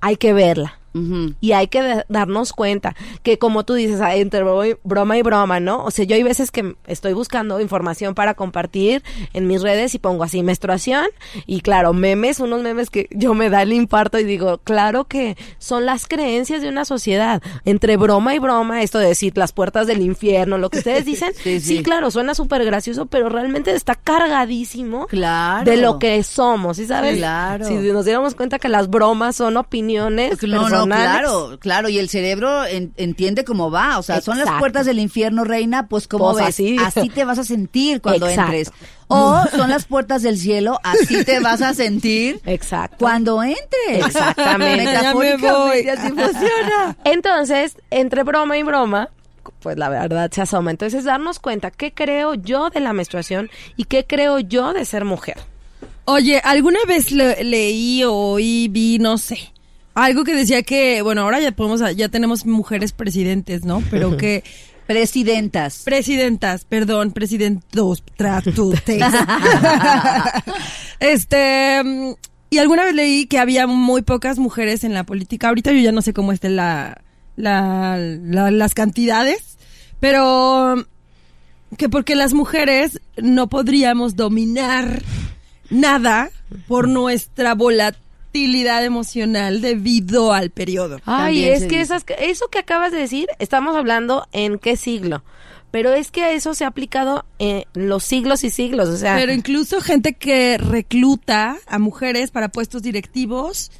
hay 0.00 0.16
que 0.16 0.32
verla. 0.32 0.77
Y 1.40 1.52
hay 1.52 1.68
que 1.68 1.82
da- 1.82 2.04
darnos 2.08 2.52
cuenta 2.52 2.96
que 3.22 3.38
como 3.38 3.64
tú 3.64 3.74
dices, 3.74 4.00
ah, 4.00 4.16
entre 4.16 4.42
bro- 4.42 4.78
broma 4.82 5.16
y 5.18 5.22
broma, 5.22 5.60
¿no? 5.60 5.84
O 5.84 5.90
sea, 5.90 6.04
yo 6.04 6.16
hay 6.16 6.22
veces 6.22 6.50
que 6.50 6.74
estoy 6.86 7.12
buscando 7.12 7.60
información 7.60 8.14
para 8.14 8.34
compartir 8.34 9.02
en 9.32 9.46
mis 9.46 9.62
redes 9.62 9.94
y 9.94 9.98
pongo 9.98 10.24
así 10.24 10.42
menstruación 10.42 11.06
y 11.46 11.60
claro, 11.60 11.92
memes, 11.92 12.40
unos 12.40 12.62
memes 12.62 12.90
que 12.90 13.08
yo 13.12 13.34
me 13.34 13.48
da 13.50 13.62
el 13.62 13.72
imparto 13.72 14.18
y 14.18 14.24
digo, 14.24 14.58
claro 14.64 15.04
que 15.04 15.36
son 15.58 15.86
las 15.86 16.06
creencias 16.06 16.62
de 16.62 16.68
una 16.68 16.84
sociedad. 16.84 17.42
Entre 17.64 17.96
broma 17.96 18.34
y 18.34 18.38
broma, 18.38 18.82
esto 18.82 18.98
de 18.98 19.08
decir 19.08 19.36
las 19.36 19.52
puertas 19.52 19.86
del 19.86 20.00
infierno, 20.02 20.58
lo 20.58 20.70
que 20.70 20.78
ustedes 20.78 21.04
dicen, 21.04 21.32
Sí, 21.34 21.60
sí, 21.60 21.76
sí. 21.78 21.82
claro, 21.82 22.10
suena 22.10 22.34
súper 22.34 22.64
gracioso, 22.64 23.06
pero 23.06 23.28
realmente 23.28 23.72
está 23.72 23.94
cargadísimo 23.94 25.06
Claro. 25.06 25.70
de 25.70 25.76
lo 25.78 25.98
que 25.98 26.22
somos, 26.22 26.76
¿sí 26.76 26.86
sabes? 26.86 27.16
Claro. 27.18 27.66
Si 27.66 27.74
nos 27.74 28.04
diéramos 28.04 28.34
cuenta 28.34 28.58
que 28.58 28.68
las 28.68 28.88
bromas 28.90 29.36
son 29.36 29.56
opiniones 29.56 30.38
No, 30.86 30.94
claro, 30.96 31.58
claro, 31.60 31.88
y 31.88 31.98
el 31.98 32.08
cerebro 32.08 32.64
en- 32.64 32.92
entiende 32.96 33.44
cómo 33.44 33.70
va, 33.70 33.98
o 33.98 34.02
sea, 34.02 34.20
son 34.20 34.38
las 34.38 34.48
puertas 34.58 34.86
del 34.86 34.98
infierno, 34.98 35.44
reina, 35.44 35.86
pues 35.88 36.08
como 36.08 36.32
Pues 36.32 36.44
ves, 36.44 36.48
así. 36.54 36.76
así. 36.84 37.08
te 37.08 37.24
vas 37.24 37.38
a 37.38 37.44
sentir 37.44 38.00
cuando 38.00 38.26
Exacto. 38.28 38.52
entres. 38.52 38.72
O 39.08 39.42
son 39.56 39.70
las 39.70 39.86
puertas 39.86 40.22
del 40.22 40.38
cielo, 40.38 40.78
así 40.82 41.24
te 41.24 41.40
vas 41.40 41.62
a 41.62 41.72
sentir 41.74 42.40
Exacto. 42.46 42.96
cuando 42.98 43.42
entres. 43.42 44.06
Exactamente. 44.06 44.84
Ya 44.92 45.14
me 45.14 45.14
voy. 45.14 45.26
Metafóricamente 45.36 45.90
así 45.90 46.08
funciona. 46.08 46.96
Entonces, 47.04 47.76
entre 47.90 48.22
broma 48.22 48.58
y 48.58 48.62
broma, 48.62 49.08
pues 49.60 49.78
la 49.78 49.88
verdad 49.88 50.30
se 50.30 50.42
asoma. 50.42 50.70
Entonces, 50.70 51.04
darnos 51.04 51.38
cuenta 51.38 51.70
qué 51.70 51.92
creo 51.92 52.34
yo 52.34 52.68
de 52.70 52.80
la 52.80 52.92
menstruación 52.92 53.50
y 53.76 53.84
qué 53.84 54.04
creo 54.06 54.38
yo 54.40 54.72
de 54.74 54.84
ser 54.84 55.04
mujer. 55.06 55.36
Oye, 56.04 56.40
alguna 56.44 56.78
vez 56.86 57.10
le- 57.12 57.42
leí 57.44 58.02
o 58.04 58.12
oí, 58.14 58.68
vi, 58.68 58.98
no 58.98 59.18
sé, 59.18 59.52
algo 59.94 60.24
que 60.24 60.34
decía 60.34 60.62
que, 60.62 61.02
bueno, 61.02 61.22
ahora 61.22 61.40
ya 61.40 61.52
podemos, 61.52 61.80
ya 61.96 62.08
tenemos 62.08 62.46
mujeres 62.46 62.92
presidentes, 62.92 63.64
¿no? 63.64 63.82
Pero 63.90 64.16
que 64.18 64.44
Presidentas. 64.86 65.82
presidentas, 65.84 66.64
perdón, 66.64 67.12
presidentos, 67.12 68.02
tratutes. 68.16 68.88
este, 71.00 71.82
y 72.50 72.58
alguna 72.58 72.84
vez 72.84 72.94
leí 72.94 73.26
que 73.26 73.38
había 73.38 73.66
muy 73.66 74.02
pocas 74.02 74.38
mujeres 74.38 74.84
en 74.84 74.94
la 74.94 75.04
política. 75.04 75.48
Ahorita 75.48 75.72
yo 75.72 75.78
ya 75.80 75.92
no 75.92 76.02
sé 76.02 76.12
cómo 76.14 76.32
estén 76.32 76.56
la, 76.56 77.02
la, 77.36 77.96
la- 77.98 78.50
las 78.50 78.74
cantidades, 78.74 79.58
pero 80.00 80.76
que 81.76 81.88
porque 81.90 82.14
las 82.14 82.32
mujeres 82.32 83.00
no 83.18 83.48
podríamos 83.48 84.16
dominar 84.16 85.02
nada 85.68 86.30
por 86.66 86.88
nuestra 86.88 87.54
volatilidad 87.54 88.07
emocional 88.32 89.60
debido 89.60 90.32
al 90.32 90.50
periodo. 90.50 91.00
Ay, 91.04 91.42
También 91.42 91.54
es 91.54 91.64
que 91.66 91.80
esas, 91.80 92.04
eso 92.18 92.48
que 92.48 92.58
acabas 92.58 92.92
de 92.92 92.98
decir, 92.98 93.28
estamos 93.38 93.76
hablando 93.76 94.26
en 94.32 94.58
qué 94.58 94.76
siglo. 94.76 95.22
Pero 95.70 95.92
es 95.92 96.10
que 96.10 96.34
eso 96.34 96.54
se 96.54 96.64
ha 96.64 96.68
aplicado 96.68 97.26
en 97.38 97.64
los 97.74 98.02
siglos 98.02 98.42
y 98.42 98.50
siglos. 98.50 98.88
O 98.88 98.96
sea, 98.96 99.16
Pero 99.16 99.32
incluso 99.32 99.80
gente 99.82 100.14
que 100.14 100.56
recluta 100.56 101.58
a 101.66 101.78
mujeres 101.78 102.30
para 102.30 102.48
puestos 102.48 102.82
directivos, 102.82 103.70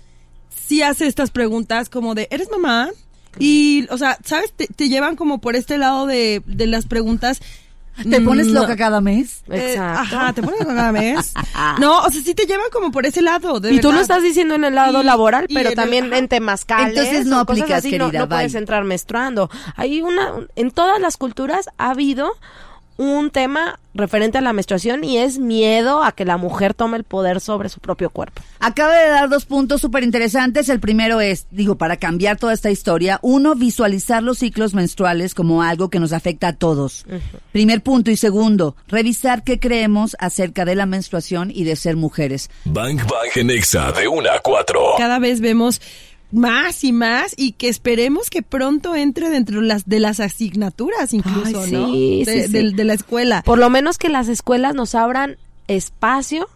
sí 0.50 0.82
hace 0.82 1.06
estas 1.06 1.30
preguntas 1.30 1.88
como 1.88 2.14
de, 2.14 2.28
¿eres 2.30 2.50
mamá? 2.50 2.90
Y, 3.38 3.86
o 3.90 3.96
sea, 3.96 4.18
¿sabes? 4.22 4.52
Te, 4.52 4.66
te 4.66 4.88
llevan 4.88 5.16
como 5.16 5.40
por 5.40 5.56
este 5.56 5.78
lado 5.78 6.06
de, 6.06 6.42
de 6.44 6.66
las 6.66 6.86
preguntas. 6.86 7.40
¿Te 8.08 8.20
pones 8.20 8.46
Mm, 8.48 8.52
loca 8.52 8.76
cada 8.76 9.00
mes? 9.00 9.42
eh, 9.50 9.72
Exacto. 9.72 10.16
ajá, 10.16 10.32
te 10.32 10.42
pones 10.42 10.60
loca 10.60 10.74
cada 10.74 10.92
mes. 10.92 11.32
No, 11.80 12.00
o 12.00 12.10
sea, 12.10 12.22
sí 12.22 12.34
te 12.34 12.46
llevan 12.46 12.66
como 12.72 12.90
por 12.92 13.06
ese 13.06 13.20
lado. 13.22 13.60
de 13.60 13.72
y 13.72 13.76
tú 13.80 13.88
lo 13.88 13.98
verdad. 13.98 14.02
estás 14.02 14.22
diciendo 14.22 14.54
en 14.54 14.64
el 14.64 14.74
lado 14.74 15.00
Y- 15.02 15.04
laboral, 15.04 15.46
y 15.48 15.54
pero 15.54 15.68
en 15.68 15.72
el- 15.72 15.76
también 15.76 16.04
ajá. 16.06 16.18
en 16.18 16.28
temazcales. 16.28 16.96
Entonces 16.96 17.26
no 17.26 17.40
aplicas, 17.40 17.70
así, 17.78 17.96
no- 17.98 18.06
querida, 18.06 18.20
No, 18.20 18.28
puedes 18.28 18.54
entrar 18.54 18.84
menstruando. 18.84 19.50
Hay 19.76 20.00
una, 20.02 20.32
en 20.56 20.70
todas 20.70 21.00
las 21.00 21.16
culturas 21.16 21.68
ha 21.78 21.90
habido 21.90 22.32
un 22.98 23.30
tema 23.30 23.78
referente 23.94 24.38
a 24.38 24.40
la 24.40 24.52
menstruación 24.52 25.04
y 25.04 25.18
es 25.18 25.38
miedo 25.38 26.02
a 26.02 26.12
que 26.12 26.24
la 26.24 26.36
mujer 26.36 26.74
tome 26.74 26.96
el 26.96 27.04
poder 27.04 27.40
sobre 27.40 27.68
su 27.68 27.80
propio 27.80 28.10
cuerpo. 28.10 28.42
Acaba 28.58 28.94
de 28.94 29.08
dar 29.08 29.28
dos 29.28 29.44
puntos 29.44 29.80
súper 29.80 30.02
interesantes. 30.02 30.68
El 30.68 30.80
primero 30.80 31.20
es, 31.20 31.46
digo, 31.50 31.76
para 31.76 31.96
cambiar 31.96 32.38
toda 32.38 32.52
esta 32.52 32.70
historia, 32.70 33.18
uno, 33.22 33.54
visualizar 33.54 34.22
los 34.22 34.38
ciclos 34.38 34.74
menstruales 34.74 35.34
como 35.34 35.62
algo 35.62 35.90
que 35.90 36.00
nos 36.00 36.12
afecta 36.12 36.48
a 36.48 36.52
todos. 36.52 37.06
Primer 37.52 37.82
punto. 37.82 38.10
Y 38.10 38.16
segundo, 38.16 38.76
revisar 38.88 39.44
qué 39.44 39.60
creemos 39.60 40.16
acerca 40.18 40.64
de 40.64 40.74
la 40.74 40.86
menstruación 40.86 41.50
y 41.52 41.64
de 41.64 41.76
ser 41.76 41.96
mujeres. 41.96 42.50
Bang 42.64 42.98
Bang 42.98 43.30
en 43.36 43.50
Exa 43.50 43.92
de 43.92 44.08
1 44.08 44.28
a 44.28 44.40
4. 44.40 44.80
Cada 44.98 45.18
vez 45.20 45.40
vemos 45.40 45.80
más 46.30 46.84
y 46.84 46.92
más 46.92 47.34
y 47.36 47.52
que 47.52 47.68
esperemos 47.68 48.28
que 48.30 48.42
pronto 48.42 48.94
entre 48.94 49.30
dentro 49.30 49.60
las 49.62 49.86
de 49.88 49.98
las 50.00 50.20
asignaturas 50.20 51.14
incluso, 51.14 51.62
Ay, 51.62 51.70
¿no? 51.72 51.86
sí, 51.90 52.22
de, 52.26 52.46
sí, 52.48 52.72
de- 52.72 52.84
la 52.84 52.92
escuela. 52.94 53.42
Por 53.42 53.58
lo 53.58 53.70
menos 53.70 53.96
que 53.98 54.08
las 54.10 54.28
escuelas 54.28 54.74
nos 54.74 54.94
abran 54.94 55.38
espacio 55.68 56.48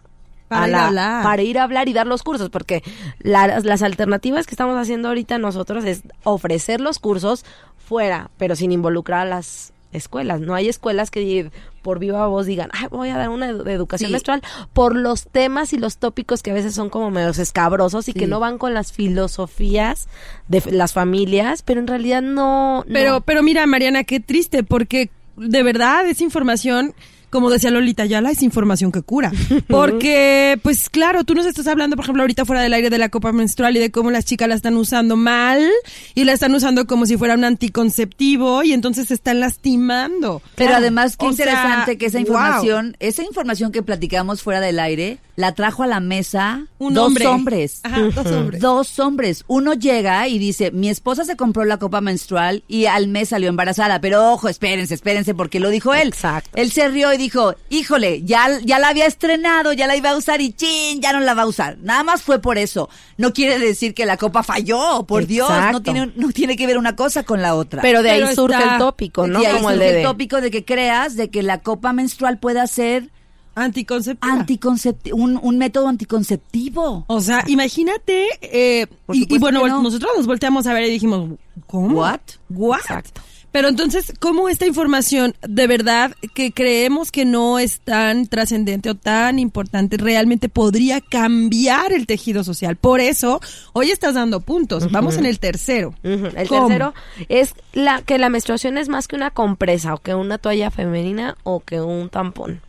Para 0.47 0.65
a 0.65 0.67
ir 0.67 0.75
a 0.75 0.77
la- 0.77 0.87
hablar. 0.87 1.23
para 1.23 1.41
ir 1.41 1.57
a 1.59 1.63
hablar 1.63 1.89
y 1.89 1.93
dar 1.93 2.05
los 2.07 2.21
cursos, 2.23 2.49
porque 2.49 2.83
la- 3.19 3.59
las 3.61 3.81
alternativas 3.81 4.45
que 4.45 4.53
estamos 4.53 4.77
haciendo 4.77 5.07
ahorita 5.07 5.37
nosotros 5.39 5.85
es 5.85 6.01
ofrecer 6.23 6.79
los 6.81 6.99
cursos 6.99 7.43
fuera, 7.87 8.29
pero 8.37 8.55
sin 8.55 8.71
involucrar 8.71 9.21
a 9.21 9.29
las 9.29 9.71
escuelas. 9.93 10.41
No 10.41 10.53
hay 10.55 10.67
escuelas 10.69 11.09
que 11.11 11.49
por 11.81 11.99
viva 11.99 12.25
voz 12.27 12.45
digan, 12.45 12.69
Ay, 12.73 12.87
voy 12.91 13.09
a 13.09 13.17
dar 13.17 13.29
una 13.29 13.51
de 13.51 13.73
educación 13.73 14.07
Sí. 14.09 14.11
menstrual 14.13 14.41
por 14.73 14.95
los 14.95 15.27
temas 15.27 15.73
y 15.73 15.77
los 15.77 15.97
tópicos 15.97 16.41
que 16.41 16.51
a 16.51 16.53
veces 16.53 16.73
son 16.75 16.89
como 16.89 17.11
medios 17.11 17.39
escabrosos 17.39 18.07
y 18.07 18.13
Sí. 18.13 18.19
que 18.19 18.27
no 18.27 18.39
van 18.39 18.57
con 18.57 18.73
las 18.73 18.91
filosofías 18.93 20.07
de 20.47 20.61
las 20.71 20.93
familias, 20.93 21.61
pero 21.61 21.79
en 21.79 21.87
realidad 21.87 22.21
no. 22.21 22.79
no. 22.79 22.93
Pero, 22.93 23.21
pero 23.21 23.43
mira, 23.43 23.65
Mariana, 23.65 24.03
qué 24.03 24.19
triste, 24.19 24.63
porque 24.63 25.09
de 25.35 25.63
verdad 25.63 26.07
es 26.07 26.21
información, 26.21 26.93
como 27.33 27.49
decía 27.49 27.71
Lolita 27.71 28.05
Yala, 28.05 28.29
es 28.29 28.43
información 28.43 28.91
que 28.91 29.01
cura. 29.01 29.31
Porque, 29.67 30.59
pues 30.61 30.87
claro, 30.87 31.23
tú 31.23 31.33
nos 31.33 31.47
estás 31.47 31.65
hablando, 31.65 31.95
por 31.95 32.05
ejemplo, 32.05 32.21
ahorita 32.21 32.45
fuera 32.45 32.61
del 32.61 32.73
aire 32.73 32.91
de 32.91 32.99
la 32.99 33.09
copa 33.09 33.31
menstrual 33.31 33.75
y 33.75 33.79
de 33.79 33.89
cómo 33.89 34.11
las 34.11 34.23
chicas 34.23 34.47
la 34.47 34.53
están 34.53 34.77
usando 34.77 35.17
mal 35.17 35.67
y 36.13 36.25
la 36.25 36.33
están 36.33 36.53
usando 36.53 36.85
como 36.85 37.07
si 37.07 37.17
fuera 37.17 37.33
un 37.33 37.43
anticonceptivo 37.43 38.61
y 38.61 38.71
entonces 38.71 39.07
se 39.07 39.15
están 39.15 39.39
lastimando. 39.39 40.43
Pero 40.53 40.75
además, 40.75 41.17
qué 41.17 41.25
O 41.25 41.33
sea, 41.33 41.47
interesante 41.47 41.97
que 41.97 42.05
esa 42.05 42.19
wow. 42.19 42.27
información, 42.27 42.97
esa 42.99 43.23
información 43.23 43.71
que 43.71 43.81
platicamos 43.81 44.43
fuera 44.43 44.61
del 44.61 44.79
aire, 44.79 45.17
la 45.35 45.53
trajo 45.53 45.81
a 45.81 45.87
la 45.87 45.99
mesa 45.99 46.67
Un 46.77 46.93
dos 46.93 47.07
hombre. 47.07 47.25
hombres. 47.25 47.79
Ajá, 47.83 47.99
dos 48.13 48.27
hombres. 48.27 48.61
Dos 48.61 48.99
hombres. 48.99 49.43
Uno 49.47 49.73
llega 49.73 50.27
y 50.27 50.37
dice, 50.37 50.69
mi 50.69 50.89
esposa 50.89 51.25
se 51.25 51.35
compró 51.35 51.65
la 51.65 51.77
copa 51.77 52.01
menstrual 52.01 52.63
y 52.67 52.85
al 52.85 53.07
mes 53.07 53.29
salió 53.29 53.49
embarazada. 53.49 53.99
Pero 53.99 54.31
ojo, 54.31 54.47
espérense, 54.49 54.93
espérense, 54.93 55.33
porque 55.33 55.59
lo 55.59 55.69
dijo 55.69 55.93
él. 55.95 56.09
Exacto. 56.09 56.51
Él 56.53 56.71
se 56.71 56.87
rió 56.89 57.11
y 57.11 57.17
dijo, 57.23 57.55
híjole, 57.69 58.21
ya, 58.23 58.47
ya 58.63 58.79
la 58.79 58.89
había 58.89 59.05
estrenado, 59.05 59.73
ya 59.73 59.87
la 59.87 59.95
iba 59.95 60.11
a 60.11 60.17
usar 60.17 60.39
y 60.41 60.53
chin, 60.53 61.01
ya 61.01 61.11
no 61.13 61.19
la 61.19 61.33
va 61.33 61.41
a 61.43 61.47
usar. 61.47 61.77
Nada 61.79 62.03
más 62.03 62.21
fue 62.21 62.39
por 62.39 62.57
eso. 62.57 62.89
No 63.17 63.33
quiere 63.33 63.59
decir 63.59 63.93
que 63.93 64.05
la 64.05 64.17
copa 64.17 64.43
falló, 64.43 65.03
por 65.07 65.25
Dios. 65.25 65.49
No 65.71 65.81
tiene, 65.81 66.11
no 66.15 66.29
tiene 66.31 66.55
que 66.55 66.67
ver 66.67 66.77
una 66.77 66.95
cosa 66.95 67.23
con 67.23 67.41
la 67.41 67.55
otra. 67.55 67.81
Pero 67.81 68.03
de 68.03 68.11
ahí 68.11 68.21
Pero 68.21 68.35
surge 68.35 68.57
está- 68.57 68.73
el 68.73 68.79
tópico, 68.79 69.27
¿no? 69.27 69.41
Y 69.41 69.45
ahí 69.45 69.53
Como 69.55 69.69
surge 69.71 69.83
de... 69.83 69.97
el 70.01 70.03
tópico 70.07 70.41
de 70.41 70.51
que 70.51 70.63
creas 70.65 71.15
de 71.15 71.29
que 71.29 71.43
la 71.43 71.59
copa 71.59 71.93
menstrual 71.93 72.37
pueda 72.39 72.65
ser 72.67 73.09
Anticonceptiva. 73.55 74.33
anticoncepti- 74.33 75.11
un, 75.13 75.39
un 75.41 75.57
método 75.59 75.87
anticonceptivo. 75.87 77.05
O 77.07 77.21
sea, 77.21 77.43
imagínate, 77.47 78.27
eh, 78.41 78.87
y, 79.11 79.37
bueno, 79.37 79.67
no. 79.67 79.81
nosotros 79.81 80.11
nos 80.17 80.25
volteamos 80.25 80.65
a 80.67 80.73
ver 80.73 80.85
y 80.85 80.89
dijimos, 80.91 81.29
¿cómo? 81.67 81.99
What? 81.99 82.19
What? 82.49 82.79
Exacto. 82.79 83.21
Pero 83.53 83.67
entonces, 83.67 84.11
¿cómo 84.19 84.49
esta 84.49 84.65
información 84.65 85.35
de 85.47 85.67
verdad 85.67 86.15
que 86.33 86.51
creemos 86.51 87.11
que 87.11 87.23
no 87.23 87.59
es 87.59 87.81
tan 87.81 88.25
trascendente 88.25 88.89
o 88.89 88.95
tan 88.95 89.37
importante 89.37 89.97
realmente 89.97 90.49
podría 90.49 91.01
cambiar 91.01 91.93
el 91.93 92.07
tejido 92.07 92.43
social? 92.43 92.77
Por 92.77 92.99
eso, 92.99 93.41
hoy 93.73 93.91
estás 93.91 94.15
dando 94.15 94.39
puntos. 94.39 94.91
Vamos 94.91 95.17
en 95.17 95.27
el 95.27 95.37
tercero. 95.37 95.93
El 96.01 96.47
¿Cómo? 96.47 96.67
tercero 96.67 96.95
es 97.29 97.53
la 97.73 98.01
que 98.01 98.17
la 98.17 98.29
menstruación 98.29 98.79
es 98.79 98.89
más 98.89 99.07
que 99.07 99.15
una 99.15 99.29
compresa 99.29 99.93
o 99.93 99.99
que 99.99 100.15
una 100.15 100.39
toalla 100.39 100.71
femenina 100.71 101.37
o 101.43 101.59
que 101.59 101.79
un 101.79 102.09
tampón. 102.09 102.59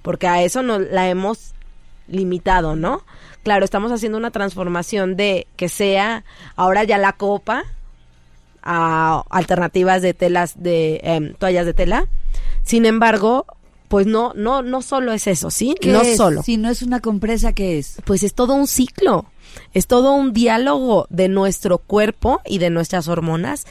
Porque 0.00 0.26
a 0.26 0.42
eso 0.42 0.62
nos 0.62 0.80
la 0.90 1.06
hemos 1.06 1.52
limitado, 2.08 2.76
¿no? 2.76 3.02
Claro, 3.42 3.66
estamos 3.66 3.92
haciendo 3.92 4.16
una 4.16 4.30
transformación 4.30 5.16
de 5.16 5.46
que 5.56 5.68
sea 5.68 6.24
ahora 6.56 6.82
ya 6.84 6.96
la 6.96 7.12
copa 7.12 7.64
a 8.64 9.22
alternativas 9.30 10.02
de 10.02 10.14
telas 10.14 10.62
de 10.62 11.00
em, 11.04 11.34
toallas 11.34 11.66
de 11.66 11.74
tela. 11.74 12.08
Sin 12.64 12.86
embargo, 12.86 13.46
pues 13.88 14.06
no 14.06 14.32
no 14.34 14.62
no 14.62 14.82
solo 14.82 15.12
es 15.12 15.26
eso, 15.26 15.50
¿sí? 15.50 15.74
¿Qué 15.80 15.92
No 15.92 16.00
es? 16.00 16.16
solo 16.16 16.42
Si 16.42 16.56
no 16.56 16.70
es 16.70 16.82
una 16.82 17.00
compresa, 17.00 17.52
¿qué 17.52 17.78
es? 17.78 17.98
pues 18.04 18.22
es 18.22 18.34
todo 18.34 18.54
un 18.54 18.66
ciclo, 18.66 19.26
es 19.74 19.86
todo 19.86 20.12
un 20.14 20.32
diálogo 20.32 21.06
de 21.10 21.28
nuestro 21.28 21.78
cuerpo 21.78 22.40
y 22.46 22.58
de 22.58 22.70
nuestras 22.70 23.06
hormonas 23.08 23.66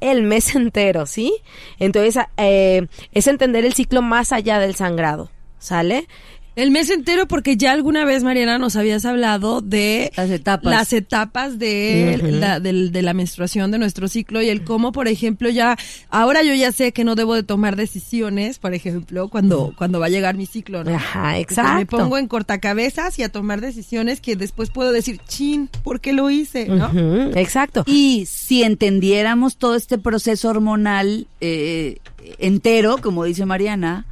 el 0.00 0.22
mes 0.22 0.54
entero, 0.56 1.06
¿sí? 1.06 1.34
Entonces, 1.78 2.22
eh, 2.36 2.86
es 3.12 3.26
entender 3.26 3.64
el 3.64 3.74
ciclo 3.74 4.02
más 4.02 4.32
allá 4.32 4.58
del 4.58 4.74
sangrado, 4.74 5.30
¿sale? 5.58 6.08
El 6.56 6.70
mes 6.70 6.88
entero, 6.90 7.26
porque 7.26 7.56
ya 7.56 7.72
alguna 7.72 8.04
vez, 8.04 8.22
Mariana, 8.22 8.58
nos 8.58 8.76
habías 8.76 9.04
hablado 9.04 9.60
de 9.60 10.12
Las 10.16 10.30
etapas. 10.30 10.70
las 10.72 10.92
etapas 10.92 11.58
de, 11.58 12.18
la, 12.22 12.60
del- 12.60 12.92
de 12.92 13.02
la 13.02 13.12
menstruación 13.12 13.72
de 13.72 13.78
nuestro 13.78 14.06
ciclo 14.06 14.40
y 14.40 14.48
el 14.50 14.62
cómo, 14.62 14.92
por 14.92 15.08
ejemplo, 15.08 15.48
ya, 15.50 15.76
ahora 16.10 16.42
yo 16.44 16.54
ya 16.54 16.70
sé 16.70 16.92
que 16.92 17.02
no 17.02 17.16
debo 17.16 17.34
de 17.34 17.42
tomar 17.42 17.74
decisiones, 17.74 18.58
por 18.60 18.72
ejemplo, 18.72 19.28
cuando, 19.28 19.74
cuando 19.76 19.98
va 19.98 20.06
a 20.06 20.10
llegar 20.10 20.36
mi 20.36 20.46
ciclo, 20.46 20.84
¿no? 20.84 20.94
Ajá, 20.94 21.38
exacto. 21.38 21.74
Me 21.78 21.86
pongo 21.86 22.18
en 22.18 22.28
cortacabezas 22.28 23.18
y 23.18 23.24
a 23.24 23.28
tomar 23.30 23.60
decisiones 23.60 24.20
que 24.20 24.36
después 24.36 24.70
puedo 24.70 24.92
decir, 24.92 25.20
chin, 25.26 25.68
¿por 25.82 26.00
qué 26.00 26.12
lo 26.12 26.30
hice? 26.30 26.66
¿no? 26.68 26.90
Exacto. 27.34 27.82
Y 27.86 28.26
si 28.26 28.62
entendiéramos 28.62 29.56
todo 29.56 29.74
este 29.74 29.98
proceso 29.98 30.50
hormonal 30.50 31.26
eh, 31.40 31.98
entero, 32.38 32.98
como 33.02 33.24
dice 33.24 33.44
Mariana, 33.44 34.06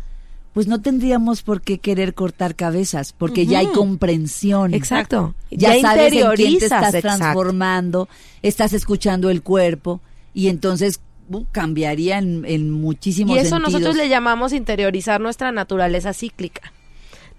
pues 0.53 0.67
no 0.67 0.81
tendríamos 0.83 1.43
por 1.43 1.63
qué 1.63 1.79
querer 1.79 2.15
cortar 2.15 2.55
cabezas, 2.55 3.15
porque 3.17 3.47
ya 3.47 3.61
hay 3.61 3.69
comprensión. 3.69 4.75
Exacto. 4.75 5.35
Ya, 5.51 5.75
Ya 5.77 5.81
sabes 5.81 6.13
en 6.13 6.31
quién 6.35 6.59
te 6.59 6.65
estás 6.67 6.95
exacto. 6.95 7.01
transformando, 7.19 8.09
estás 8.43 8.73
escuchando 8.73 9.31
el 9.31 9.43
cuerpo 9.43 10.01
y 10.35 10.49
entonces 10.49 11.01
uh, 11.31 11.45
cambiaría 11.53 12.19
en, 12.19 12.45
en 12.47 12.71
muchísimos 12.71 13.35
Y 13.37 13.39
eso 13.39 13.51
sentidos. 13.51 13.73
nosotros 13.73 13.97
le 13.97 14.09
llamamos 14.09 14.53
interiorizar 14.53 15.21
nuestra 15.21 15.53
naturaleza 15.53 16.13
cíclica, 16.13 16.73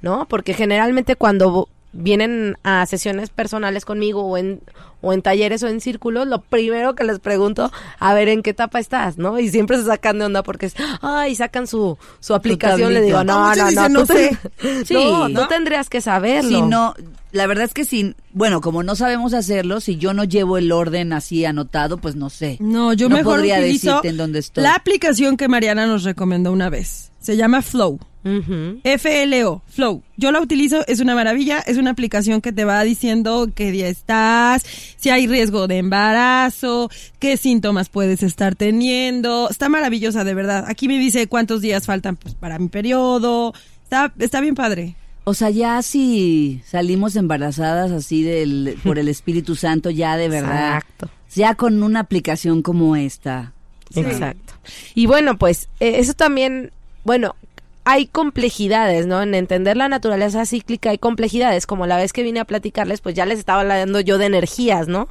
¿no? 0.02 0.28
Porque 0.28 0.54
generalmente 0.54 1.16
cuando 1.16 1.70
vienen 1.94 2.58
a 2.64 2.86
sesiones 2.86 3.30
personales 3.30 3.86
conmigo 3.86 4.24
o 4.24 4.38
en 4.38 4.62
o 5.06 5.12
en 5.12 5.22
talleres 5.22 5.62
o 5.64 5.68
en 5.68 5.82
círculos, 5.82 6.28
lo 6.28 6.40
primero 6.42 6.96
que 6.96 7.04
les 7.04 7.20
pregunto, 7.20 7.70
a 8.00 8.14
ver 8.14 8.30
en 8.30 8.42
qué 8.42 8.52
etapa 8.52 8.80
estás, 8.80 9.18
¿no? 9.18 9.38
Y 9.38 9.50
siempre 9.50 9.76
se 9.76 9.84
sacan 9.84 10.18
de 10.18 10.24
onda 10.26 10.44
porque 10.44 10.68
es, 10.68 10.76
ay, 11.02 11.36
sacan 11.36 11.68
su, 11.68 11.98
su 12.22 12.34
aplicación, 12.34 12.94
le 12.94 13.02
digo, 13.02 13.22
no, 13.26 13.54
no, 13.54 13.70
no, 13.72 13.88
tú 13.88 13.92
no 13.94 14.06
te- 14.06 14.38
Sí, 14.86 14.94
no, 14.94 15.28
¿no? 15.28 15.48
tendrías 15.50 15.90
que 15.90 16.00
saberlo. 16.00 16.50
Si 16.50 16.62
no, 16.62 16.94
la 17.34 17.48
verdad 17.48 17.66
es 17.66 17.74
que 17.74 17.84
si, 17.84 18.16
bueno, 18.32 18.62
como 18.62 18.82
no 18.82 18.96
sabemos 18.96 19.34
hacerlo, 19.34 19.82
si 19.82 19.98
yo 19.98 20.14
no 20.14 20.24
llevo 20.24 20.58
el 20.58 20.72
orden 20.72 21.12
así 21.12 21.44
anotado, 21.44 21.98
pues 21.98 22.16
no 22.16 22.30
sé. 22.30 22.56
No, 22.62 22.94
yo 22.94 23.10
No 23.10 23.18
mejor 23.18 23.36
podría 23.36 23.60
decirte 23.60 24.08
en 24.08 24.16
dónde 24.16 24.40
estoy. 24.40 24.64
la 24.64 24.74
aplicación 24.74 25.36
que 25.36 25.50
Mariana 25.50 25.86
nos 25.86 26.04
recomendó 26.04 26.54
una 26.54 26.70
vez. 26.70 27.12
Se 27.20 27.36
llama 27.36 27.62
Flow. 27.62 28.00
Ujú. 28.24 28.80
FLO, 28.84 29.62
Flow. 29.68 30.02
Yo 30.16 30.32
la 30.32 30.42
utilizo, 30.42 30.86
es 30.88 31.00
una 31.00 31.16
maravilla, 31.16 31.60
es 31.60 31.78
una 31.78 31.92
aplicación 31.92 32.42
que 32.42 32.54
te 32.54 32.66
va 32.66 32.84
diciendo 32.84 33.50
qué 33.54 33.72
día 33.72 33.88
estás, 33.88 34.64
si 34.96 35.10
hay 35.10 35.28
riesgo 35.28 35.68
de 35.68 35.78
embarazo, 35.78 36.90
qué 37.20 37.38
síntomas 37.38 37.90
puedes 37.90 38.24
estar 38.24 38.56
teniendo. 38.56 39.50
Está 39.50 39.70
maravillosa, 39.70 40.24
de 40.24 40.34
verdad. 40.34 40.66
Aquí 40.68 40.88
me 40.88 40.98
dice 40.98 41.28
cuántos 41.28 41.62
días 41.62 41.86
faltan 41.86 42.16
pues, 42.16 42.34
para 42.36 42.60
mi 42.60 42.70
periodo. 42.70 43.54
Está, 43.84 44.14
está 44.20 44.40
bien 44.42 44.56
padre. 44.56 44.96
O 45.26 45.34
sea, 45.34 45.50
ya 45.50 45.82
si 45.82 46.62
salimos 46.66 47.16
embarazadas 47.16 47.92
así 47.92 48.24
del, 48.24 48.78
por 48.84 49.00
el 49.00 49.08
Espíritu 49.10 49.56
Santo, 49.56 49.90
ya 49.90 50.18
de 50.18 50.30
verdad. 50.30 50.78
Exacto. 50.78 51.10
Ya 51.36 51.56
con 51.56 51.82
una 51.82 52.02
aplicación 52.02 52.62
como 52.62 52.96
esta. 52.96 53.54
Exacto. 53.96 54.54
Y 54.96 55.06
bueno, 55.06 55.38
pues 55.38 55.70
eh, 55.80 55.96
eso 56.00 56.14
también, 56.14 56.72
bueno, 57.04 57.36
hay 57.86 58.08
complejidades, 58.08 59.06
¿no? 59.08 59.22
En 59.22 59.36
entender 59.36 59.78
la 59.78 59.90
naturaleza 59.90 60.46
cíclica 60.46 60.90
hay 60.90 60.98
complejidades, 60.98 61.66
como 61.66 61.86
la 61.86 61.98
vez 61.98 62.14
que 62.14 62.24
vine 62.24 62.40
a 62.40 62.46
platicarles, 62.46 63.02
pues 63.02 63.16
ya 63.16 63.26
les 63.26 63.40
estaba 63.40 63.62
hablando 63.62 64.00
yo 64.00 64.18
de 64.18 64.26
energías, 64.26 64.88
¿no? 64.88 65.10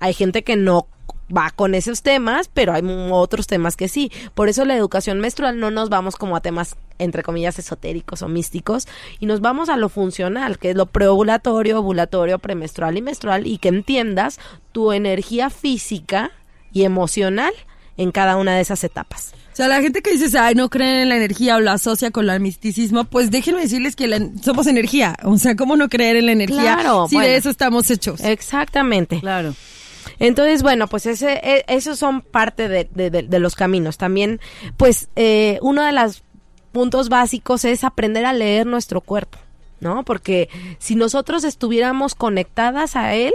Hay 0.00 0.14
gente 0.14 0.42
que 0.42 0.56
no 0.56 0.86
va 1.34 1.50
con 1.50 1.74
esos 1.74 2.02
temas, 2.02 2.50
pero 2.52 2.72
hay 2.72 2.82
otros 3.10 3.46
temas 3.46 3.76
que 3.76 3.88
sí. 3.88 4.10
Por 4.34 4.48
eso 4.48 4.64
la 4.64 4.76
educación 4.76 5.20
menstrual 5.20 5.58
no 5.58 5.70
nos 5.70 5.88
vamos 5.88 6.16
como 6.16 6.36
a 6.36 6.40
temas 6.40 6.76
entre 6.98 7.22
comillas 7.22 7.58
esotéricos 7.58 8.22
o 8.22 8.28
místicos 8.28 8.86
y 9.20 9.26
nos 9.26 9.40
vamos 9.40 9.68
a 9.68 9.76
lo 9.76 9.88
funcional, 9.88 10.58
que 10.58 10.70
es 10.70 10.76
lo 10.76 10.86
preovulatorio, 10.86 11.78
ovulatorio, 11.78 12.38
premenstrual 12.38 12.98
y 12.98 13.02
menstrual 13.02 13.46
y 13.46 13.58
que 13.58 13.68
entiendas 13.68 14.38
tu 14.72 14.92
energía 14.92 15.48
física 15.48 16.32
y 16.72 16.84
emocional 16.84 17.52
en 18.00 18.12
cada 18.12 18.36
una 18.36 18.54
de 18.56 18.60
esas 18.62 18.82
etapas. 18.84 19.32
O 19.52 19.56
sea, 19.56 19.68
la 19.68 19.82
gente 19.82 20.00
que 20.00 20.12
dice, 20.16 20.38
ay, 20.38 20.54
no 20.54 20.70
creen 20.70 20.96
en 21.02 21.08
la 21.10 21.16
energía 21.16 21.56
o 21.56 21.60
lo 21.60 21.70
asocia 21.70 22.10
con 22.10 22.28
el 22.30 22.40
misticismo, 22.40 23.04
pues 23.04 23.30
déjenme 23.30 23.60
decirles 23.62 23.94
que 23.96 24.06
la- 24.08 24.20
somos 24.42 24.66
energía. 24.66 25.16
O 25.24 25.36
sea, 25.38 25.54
¿cómo 25.56 25.76
no 25.76 25.88
creer 25.88 26.16
en 26.16 26.26
la 26.26 26.32
energía 26.32 26.76
Claro, 26.76 27.06
si 27.08 27.16
bueno. 27.16 27.28
de 27.30 27.36
eso 27.36 27.50
estamos 27.50 27.90
hechos? 27.90 28.20
Exactamente. 28.20 29.20
Claro. 29.20 29.54
Entonces, 30.18 30.62
bueno, 30.62 30.86
pues 30.88 31.04
ese, 31.06 31.32
e- 31.42 31.64
esos 31.68 31.98
son 31.98 32.22
parte 32.22 32.68
de, 32.68 32.88
de- 32.94 33.10
de- 33.10 33.22
de 33.24 33.38
los 33.38 33.54
caminos. 33.54 33.98
También, 33.98 34.40
pues, 34.76 35.08
eh, 35.16 35.58
uno 35.62 35.82
de 35.82 35.92
los 35.92 36.22
puntos 36.72 37.08
básicos 37.08 37.64
es 37.64 37.84
aprender 37.84 38.24
a 38.26 38.32
leer 38.32 38.66
nuestro 38.66 39.00
cuerpo, 39.00 39.38
¿no? 39.80 40.04
Porque 40.04 40.48
si 40.78 40.94
nosotros 40.94 41.42
estuviéramos 41.44 42.14
conectadas 42.14 42.96
a 42.96 43.14
él, 43.14 43.34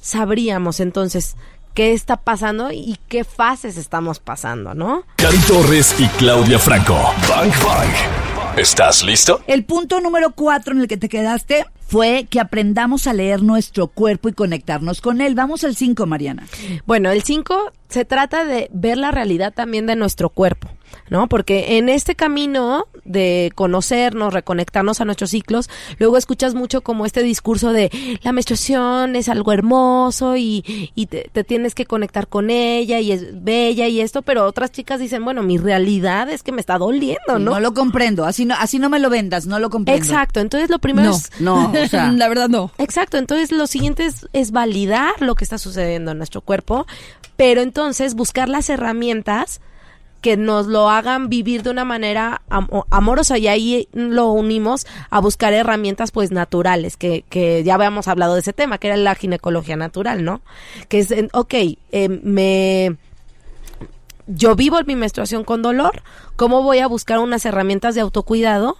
sabríamos 0.00 0.80
entonces 0.80 1.36
qué 1.80 1.94
está 1.94 2.18
pasando 2.18 2.70
y 2.70 2.98
qué 3.08 3.24
fases 3.24 3.78
estamos 3.78 4.18
pasando, 4.18 4.74
¿no? 4.74 5.04
Cari 5.16 5.38
Torres 5.48 5.98
y 5.98 6.06
Claudia 6.18 6.58
Franco. 6.58 6.94
Bang 7.26 7.50
Bang. 7.64 8.58
¿Estás 8.58 9.02
listo? 9.02 9.40
El 9.46 9.64
punto 9.64 9.98
número 9.98 10.32
cuatro 10.32 10.74
en 10.74 10.82
el 10.82 10.88
que 10.88 10.98
te 10.98 11.08
quedaste 11.08 11.64
fue 11.86 12.26
que 12.28 12.38
aprendamos 12.38 13.06
a 13.06 13.14
leer 13.14 13.42
nuestro 13.42 13.86
cuerpo 13.86 14.28
y 14.28 14.34
conectarnos 14.34 15.00
con 15.00 15.22
él. 15.22 15.34
Vamos 15.34 15.64
al 15.64 15.74
cinco, 15.74 16.04
Mariana. 16.04 16.46
Bueno, 16.84 17.10
el 17.12 17.22
5 17.22 17.72
se 17.88 18.04
trata 18.04 18.44
de 18.44 18.68
ver 18.74 18.98
la 18.98 19.10
realidad 19.10 19.54
también 19.54 19.86
de 19.86 19.96
nuestro 19.96 20.28
cuerpo, 20.28 20.68
¿no? 21.10 21.28
Porque 21.28 21.76
en 21.76 21.88
este 21.88 22.14
camino 22.14 22.86
de 23.04 23.52
conocernos, 23.54 24.32
reconectarnos 24.32 25.00
a 25.00 25.04
nuestros 25.04 25.30
ciclos, 25.30 25.68
luego 25.98 26.16
escuchas 26.16 26.54
mucho 26.54 26.80
como 26.80 27.04
este 27.04 27.22
discurso 27.22 27.72
de 27.72 27.90
la 28.22 28.32
menstruación 28.32 29.16
es 29.16 29.28
algo 29.28 29.52
hermoso 29.52 30.36
y, 30.36 30.90
y 30.94 31.06
te, 31.06 31.28
te 31.32 31.44
tienes 31.44 31.74
que 31.74 31.84
conectar 31.84 32.28
con 32.28 32.50
ella 32.50 33.00
y 33.00 33.12
es 33.12 33.42
bella 33.44 33.88
y 33.88 34.00
esto, 34.00 34.22
pero 34.22 34.46
otras 34.46 34.72
chicas 34.72 35.00
dicen, 35.00 35.24
bueno, 35.24 35.42
mi 35.42 35.58
realidad 35.58 36.30
es 36.30 36.42
que 36.42 36.52
me 36.52 36.60
está 36.60 36.78
doliendo, 36.78 37.38
No, 37.38 37.54
¿no? 37.54 37.60
lo 37.60 37.74
comprendo. 37.74 38.24
Así 38.24 38.44
no, 38.44 38.54
así 38.58 38.78
no 38.78 38.88
me 38.88 38.98
lo 39.00 39.10
vendas, 39.10 39.46
no 39.46 39.58
lo 39.58 39.68
comprendo. 39.70 40.02
Exacto, 40.02 40.40
entonces 40.40 40.70
lo 40.70 40.78
primero 40.78 41.10
No, 41.10 41.16
es... 41.16 41.30
No, 41.40 41.72
o 41.72 41.86
sea. 41.88 42.12
la 42.12 42.28
verdad 42.28 42.48
no. 42.48 42.70
Exacto, 42.78 43.18
entonces 43.18 43.50
lo 43.52 43.66
siguiente 43.66 44.06
es, 44.06 44.28
es 44.32 44.52
validar 44.52 45.20
lo 45.20 45.34
que 45.34 45.44
está 45.44 45.58
sucediendo 45.58 46.12
en 46.12 46.18
nuestro 46.18 46.40
cuerpo, 46.40 46.86
pero 47.36 47.60
entonces 47.62 48.14
buscar 48.14 48.48
las 48.48 48.70
herramientas 48.70 49.60
que 50.20 50.36
nos 50.36 50.66
lo 50.66 50.90
hagan 50.90 51.28
vivir 51.28 51.62
de 51.62 51.70
una 51.70 51.84
manera 51.84 52.42
amorosa 52.90 53.38
y 53.38 53.48
ahí 53.48 53.88
lo 53.92 54.28
unimos 54.28 54.86
a 55.10 55.20
buscar 55.20 55.52
herramientas 55.52 56.10
pues 56.10 56.30
naturales, 56.30 56.96
que, 56.96 57.24
que 57.28 57.62
ya 57.64 57.74
habíamos 57.74 58.08
hablado 58.08 58.34
de 58.34 58.40
ese 58.40 58.52
tema, 58.52 58.78
que 58.78 58.88
era 58.88 58.96
la 58.96 59.14
ginecología 59.14 59.76
natural, 59.76 60.24
¿no? 60.24 60.42
Que 60.88 60.98
es, 61.00 61.14
ok, 61.32 61.54
eh, 61.92 62.08
me 62.08 62.96
yo 64.26 64.54
vivo 64.54 64.78
mi 64.86 64.94
menstruación 64.94 65.42
con 65.42 65.62
dolor, 65.62 66.02
¿cómo 66.36 66.62
voy 66.62 66.78
a 66.78 66.86
buscar 66.86 67.18
unas 67.18 67.44
herramientas 67.44 67.94
de 67.94 68.00
autocuidado 68.00 68.76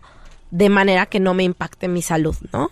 de 0.51 0.69
manera 0.69 1.07
que 1.07 1.21
no 1.21 1.35
me 1.35 1.43
impacte 1.43 1.89
mi 1.89 2.03
salud, 2.03 2.37
¿no? 2.53 2.71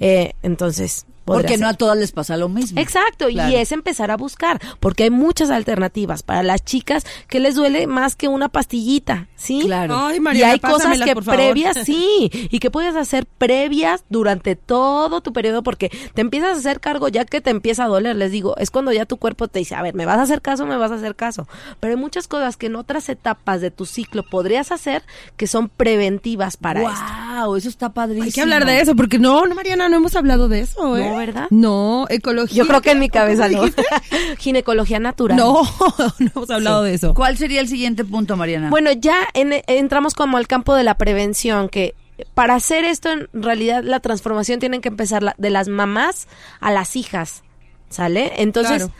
Eh, 0.00 0.34
entonces, 0.42 1.06
porque 1.34 1.58
no 1.58 1.68
a 1.68 1.74
todas 1.74 1.96
les 1.96 2.12
pasa 2.12 2.36
lo 2.36 2.48
mismo. 2.48 2.80
Exacto, 2.80 3.28
y 3.28 3.38
es 3.38 3.72
empezar 3.72 4.10
a 4.10 4.16
buscar, 4.16 4.60
porque 4.80 5.04
hay 5.04 5.10
muchas 5.10 5.50
alternativas 5.50 6.22
para 6.22 6.42
las 6.42 6.64
chicas 6.64 7.04
que 7.28 7.40
les 7.40 7.54
duele 7.54 7.86
más 7.86 8.16
que 8.16 8.28
una 8.28 8.48
pastillita, 8.48 9.28
¿sí? 9.38 9.62
Claro. 9.64 10.10
y 10.34 10.42
hay 10.42 10.58
cosas 10.58 11.00
que 11.00 11.14
previas, 11.16 11.78
sí, 11.84 12.30
y 12.50 12.58
que 12.58 12.70
puedes 12.70 12.96
hacer 12.96 13.24
previas 13.26 14.04
durante 14.10 14.56
todo 14.56 15.20
tu 15.20 15.32
periodo, 15.32 15.62
porque 15.62 15.90
te 16.12 16.20
empiezas 16.20 16.56
a 16.56 16.58
hacer 16.58 16.80
cargo 16.80 17.08
ya 17.08 17.24
que 17.24 17.40
te 17.40 17.50
empieza 17.50 17.84
a 17.84 17.88
doler, 17.88 18.16
les 18.16 18.32
digo, 18.32 18.56
es 18.58 18.70
cuando 18.70 18.92
ya 18.92 19.06
tu 19.06 19.16
cuerpo 19.16 19.48
te 19.48 19.60
dice, 19.60 19.74
a 19.74 19.82
ver, 19.82 19.94
¿me 19.94 20.04
vas 20.04 20.18
a 20.18 20.22
hacer 20.22 20.42
caso 20.42 20.66
me 20.66 20.76
vas 20.76 20.90
a 20.90 20.96
hacer 20.96 21.14
caso? 21.14 21.48
Pero 21.80 21.94
hay 21.94 22.00
muchas 22.00 22.28
cosas 22.28 22.56
que 22.56 22.66
en 22.66 22.76
otras 22.76 23.08
etapas 23.08 23.60
de 23.60 23.70
tu 23.70 23.86
ciclo 23.86 24.24
podrías 24.24 24.72
hacer 24.72 25.02
que 25.36 25.46
son 25.46 25.68
preventivas 25.68 26.56
para 26.56 26.80
wow, 26.80 26.90
esto. 26.90 27.04
Wow, 27.44 27.56
eso 27.56 27.68
está 27.68 27.92
padrísimo. 27.92 28.26
Hay 28.26 28.32
que 28.32 28.40
hablar 28.42 28.66
de 28.66 28.80
eso, 28.80 28.96
porque 28.96 29.18
no, 29.18 29.46
no, 29.46 29.54
Mariana, 29.54 29.88
no 29.88 29.96
hemos 29.96 30.16
hablado 30.16 30.48
de 30.48 30.60
eso, 30.60 30.96
¿eh? 30.96 31.16
¿verdad? 31.16 31.46
No, 31.50 32.06
ecología. 32.08 32.56
Yo 32.56 32.66
creo 32.66 32.80
que 32.80 32.90
en 32.90 32.98
mi 32.98 33.08
cabeza 33.08 33.48
no. 33.48 33.62
Ginecología 34.38 34.98
natural. 34.98 35.36
No, 35.36 35.62
no 36.18 36.30
hemos 36.34 36.50
hablado 36.50 36.82
de 36.82 36.94
eso. 36.94 37.14
¿Cuál 37.14 37.36
sería 37.36 37.60
el 37.60 37.68
siguiente 37.68 38.04
punto, 38.04 38.36
Mariana? 38.36 38.70
Bueno, 38.70 38.90
ya 38.92 39.27
entramos 39.34 40.14
como 40.14 40.36
al 40.36 40.46
campo 40.46 40.74
de 40.74 40.84
la 40.84 40.96
prevención, 40.96 41.68
que 41.68 41.94
para 42.34 42.54
hacer 42.54 42.84
esto, 42.84 43.10
en 43.10 43.28
realidad, 43.32 43.82
la 43.84 44.00
transformación 44.00 44.60
tiene 44.60 44.80
que 44.80 44.88
empezar 44.88 45.34
de 45.36 45.50
las 45.50 45.68
mamás 45.68 46.28
a 46.60 46.70
las 46.70 46.96
hijas. 46.96 47.42
¿Sale? 47.90 48.42
Entonces, 48.42 48.90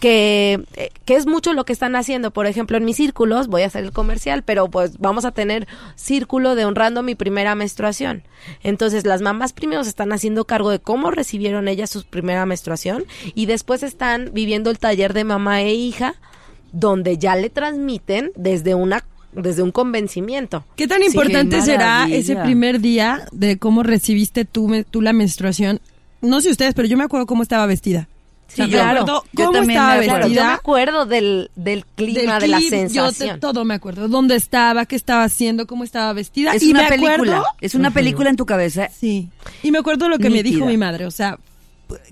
que, 0.00 0.62
que, 1.06 1.16
es 1.16 1.24
mucho 1.24 1.54
lo 1.54 1.64
que 1.64 1.72
están 1.72 1.96
haciendo. 1.96 2.30
Por 2.30 2.46
ejemplo, 2.46 2.76
en 2.76 2.84
mis 2.84 2.96
círculos, 2.96 3.46
voy 3.48 3.62
a 3.62 3.66
hacer 3.68 3.84
el 3.84 3.92
comercial, 3.92 4.42
pero 4.42 4.68
pues 4.68 4.98
vamos 4.98 5.24
a 5.24 5.30
tener 5.30 5.66
círculo 5.94 6.54
de 6.54 6.66
honrando 6.66 7.02
mi 7.02 7.14
primera 7.14 7.54
menstruación. 7.54 8.22
Entonces, 8.62 9.06
las 9.06 9.22
mamás 9.22 9.54
primero 9.54 9.82
se 9.82 9.88
están 9.88 10.12
haciendo 10.12 10.44
cargo 10.44 10.68
de 10.68 10.78
cómo 10.78 11.10
recibieron 11.10 11.68
ellas 11.68 11.88
su 11.88 12.04
primera 12.04 12.44
menstruación 12.44 13.06
y 13.34 13.46
después 13.46 13.82
están 13.82 14.28
viviendo 14.34 14.70
el 14.70 14.78
taller 14.78 15.14
de 15.14 15.24
mamá 15.24 15.62
e 15.62 15.72
hija, 15.72 16.14
donde 16.70 17.16
ya 17.16 17.36
le 17.36 17.48
transmiten 17.48 18.30
desde 18.36 18.74
una 18.74 19.06
desde 19.34 19.62
un 19.62 19.72
convencimiento. 19.72 20.64
¿Qué 20.76 20.86
tan 20.86 21.02
importante 21.02 21.60
será 21.62 22.06
ese 22.10 22.36
primer 22.36 22.80
día 22.80 23.26
de 23.32 23.58
cómo 23.58 23.82
recibiste 23.82 24.44
tú, 24.44 24.84
tú 24.90 25.02
la 25.02 25.12
menstruación? 25.12 25.80
No 26.20 26.40
sé 26.40 26.50
ustedes, 26.50 26.74
pero 26.74 26.88
yo 26.88 26.96
me 26.96 27.04
acuerdo 27.04 27.26
cómo 27.26 27.42
estaba 27.42 27.66
vestida. 27.66 28.08
Sí, 28.46 28.68
claro. 28.68 29.04
¿Cómo 29.34 29.52
también 29.52 29.78
estaba 29.78 29.96
vestida? 29.96 30.28
Yo 30.28 30.44
me 30.44 30.52
acuerdo 30.52 31.06
del, 31.06 31.50
del 31.56 31.84
clima, 31.86 32.38
de 32.38 32.48
la 32.48 32.60
sensación. 32.60 33.30
Yo 33.34 33.40
todo 33.40 33.64
me 33.64 33.74
acuerdo. 33.74 34.08
¿Dónde 34.08 34.36
estaba? 34.36 34.86
¿Qué 34.86 34.96
estaba 34.96 35.24
haciendo? 35.24 35.66
¿Cómo 35.66 35.82
estaba 35.82 36.12
vestida? 36.12 36.54
Es 36.54 36.62
una 36.62 36.86
película. 36.88 37.42
Es 37.60 37.74
una 37.74 37.90
película 37.90 38.30
en 38.30 38.36
tu 38.36 38.46
cabeza. 38.46 38.88
Sí. 38.96 39.28
Y 39.62 39.70
me 39.70 39.78
acuerdo 39.78 40.08
lo 40.08 40.18
que 40.18 40.30
me 40.30 40.42
dijo 40.42 40.66
mi 40.66 40.76
madre. 40.76 41.06
O 41.06 41.10
sea, 41.10 41.38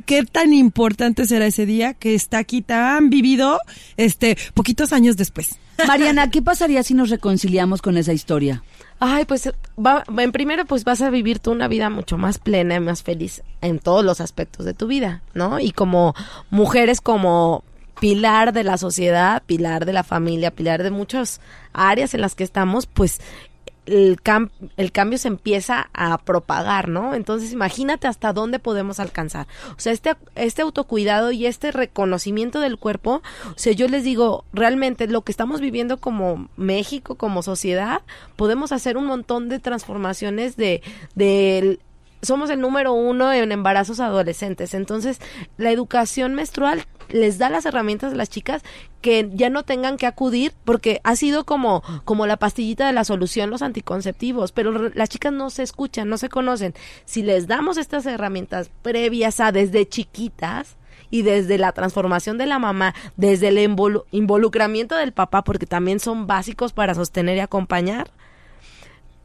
qué 0.06 0.24
tan 0.24 0.52
importante 0.52 1.26
será 1.26 1.46
ese 1.46 1.66
día 1.66 1.94
que 1.94 2.14
está 2.14 2.38
aquí 2.38 2.62
tan 2.62 3.10
vivido 3.10 3.58
este 3.96 4.36
poquitos 4.54 4.92
años 4.92 5.16
después. 5.16 5.58
Mariana, 5.86 6.30
¿qué 6.30 6.42
pasaría 6.42 6.82
si 6.82 6.94
nos 6.94 7.10
reconciliamos 7.10 7.82
con 7.82 7.96
esa 7.96 8.12
historia? 8.12 8.62
Ay, 9.00 9.24
pues 9.24 9.50
va, 9.78 10.04
en 10.16 10.32
primero 10.32 10.64
pues 10.64 10.84
vas 10.84 11.02
a 11.02 11.10
vivir 11.10 11.38
tú 11.38 11.50
una 11.50 11.68
vida 11.68 11.90
mucho 11.90 12.18
más 12.18 12.38
plena 12.38 12.76
y 12.76 12.80
más 12.80 13.02
feliz 13.02 13.42
en 13.60 13.78
todos 13.78 14.04
los 14.04 14.20
aspectos 14.20 14.64
de 14.64 14.74
tu 14.74 14.86
vida, 14.86 15.22
¿no? 15.34 15.58
Y 15.58 15.72
como 15.72 16.14
mujeres 16.50 17.00
como 17.00 17.64
pilar 18.00 18.52
de 18.52 18.64
la 18.64 18.78
sociedad, 18.78 19.42
pilar 19.44 19.86
de 19.86 19.92
la 19.92 20.02
familia, 20.02 20.50
pilar 20.50 20.82
de 20.82 20.90
muchas 20.90 21.40
áreas 21.72 22.14
en 22.14 22.20
las 22.20 22.34
que 22.34 22.44
estamos, 22.44 22.86
pues 22.86 23.20
el, 23.86 24.18
el 24.76 24.92
cambio 24.92 25.18
se 25.18 25.28
empieza 25.28 25.90
a 25.92 26.18
propagar, 26.18 26.88
¿no? 26.88 27.14
Entonces 27.14 27.52
imagínate 27.52 28.06
hasta 28.06 28.32
dónde 28.32 28.58
podemos 28.58 29.00
alcanzar. 29.00 29.46
O 29.76 29.80
sea, 29.80 29.92
este, 29.92 30.14
este 30.34 30.62
autocuidado 30.62 31.32
y 31.32 31.46
este 31.46 31.72
reconocimiento 31.72 32.60
del 32.60 32.78
cuerpo, 32.78 33.22
o 33.48 33.58
sea, 33.58 33.72
yo 33.72 33.88
les 33.88 34.04
digo, 34.04 34.44
realmente 34.52 35.08
lo 35.08 35.22
que 35.22 35.32
estamos 35.32 35.60
viviendo 35.60 35.96
como 35.96 36.48
México, 36.56 37.16
como 37.16 37.42
sociedad, 37.42 38.02
podemos 38.36 38.72
hacer 38.72 38.96
un 38.96 39.06
montón 39.06 39.48
de 39.48 39.58
transformaciones 39.58 40.56
de, 40.56 40.82
de 41.14 41.80
somos 42.22 42.50
el 42.50 42.60
número 42.60 42.92
uno 42.92 43.32
en 43.32 43.52
embarazos 43.52 44.00
adolescentes. 44.00 44.74
Entonces, 44.74 45.20
la 45.56 45.70
educación 45.70 46.34
menstrual 46.34 46.84
les 47.08 47.38
da 47.38 47.50
las 47.50 47.66
herramientas 47.66 48.12
a 48.12 48.16
las 48.16 48.30
chicas 48.30 48.62
que 49.00 49.28
ya 49.34 49.50
no 49.50 49.64
tengan 49.64 49.96
que 49.96 50.06
acudir 50.06 50.52
porque 50.64 51.00
ha 51.04 51.16
sido 51.16 51.44
como 51.44 51.82
como 52.04 52.26
la 52.26 52.38
pastillita 52.38 52.86
de 52.86 52.92
la 52.92 53.04
solución 53.04 53.50
los 53.50 53.62
anticonceptivos, 53.62 54.52
pero 54.52 54.90
las 54.90 55.08
chicas 55.08 55.32
no 55.32 55.50
se 55.50 55.62
escuchan, 55.62 56.08
no 56.08 56.16
se 56.16 56.28
conocen. 56.28 56.74
Si 57.04 57.22
les 57.22 57.46
damos 57.48 57.76
estas 57.76 58.06
herramientas 58.06 58.70
previas 58.82 59.40
a 59.40 59.52
desde 59.52 59.88
chiquitas, 59.88 60.76
y 61.10 61.22
desde 61.22 61.58
la 61.58 61.72
transformación 61.72 62.38
de 62.38 62.46
la 62.46 62.58
mamá, 62.58 62.94
desde 63.16 63.48
el 63.48 63.58
involucramiento 63.58 64.96
del 64.96 65.12
papá, 65.12 65.44
porque 65.44 65.66
también 65.66 66.00
son 66.00 66.26
básicos 66.26 66.72
para 66.72 66.94
sostener 66.94 67.36
y 67.36 67.40
acompañar, 67.40 68.10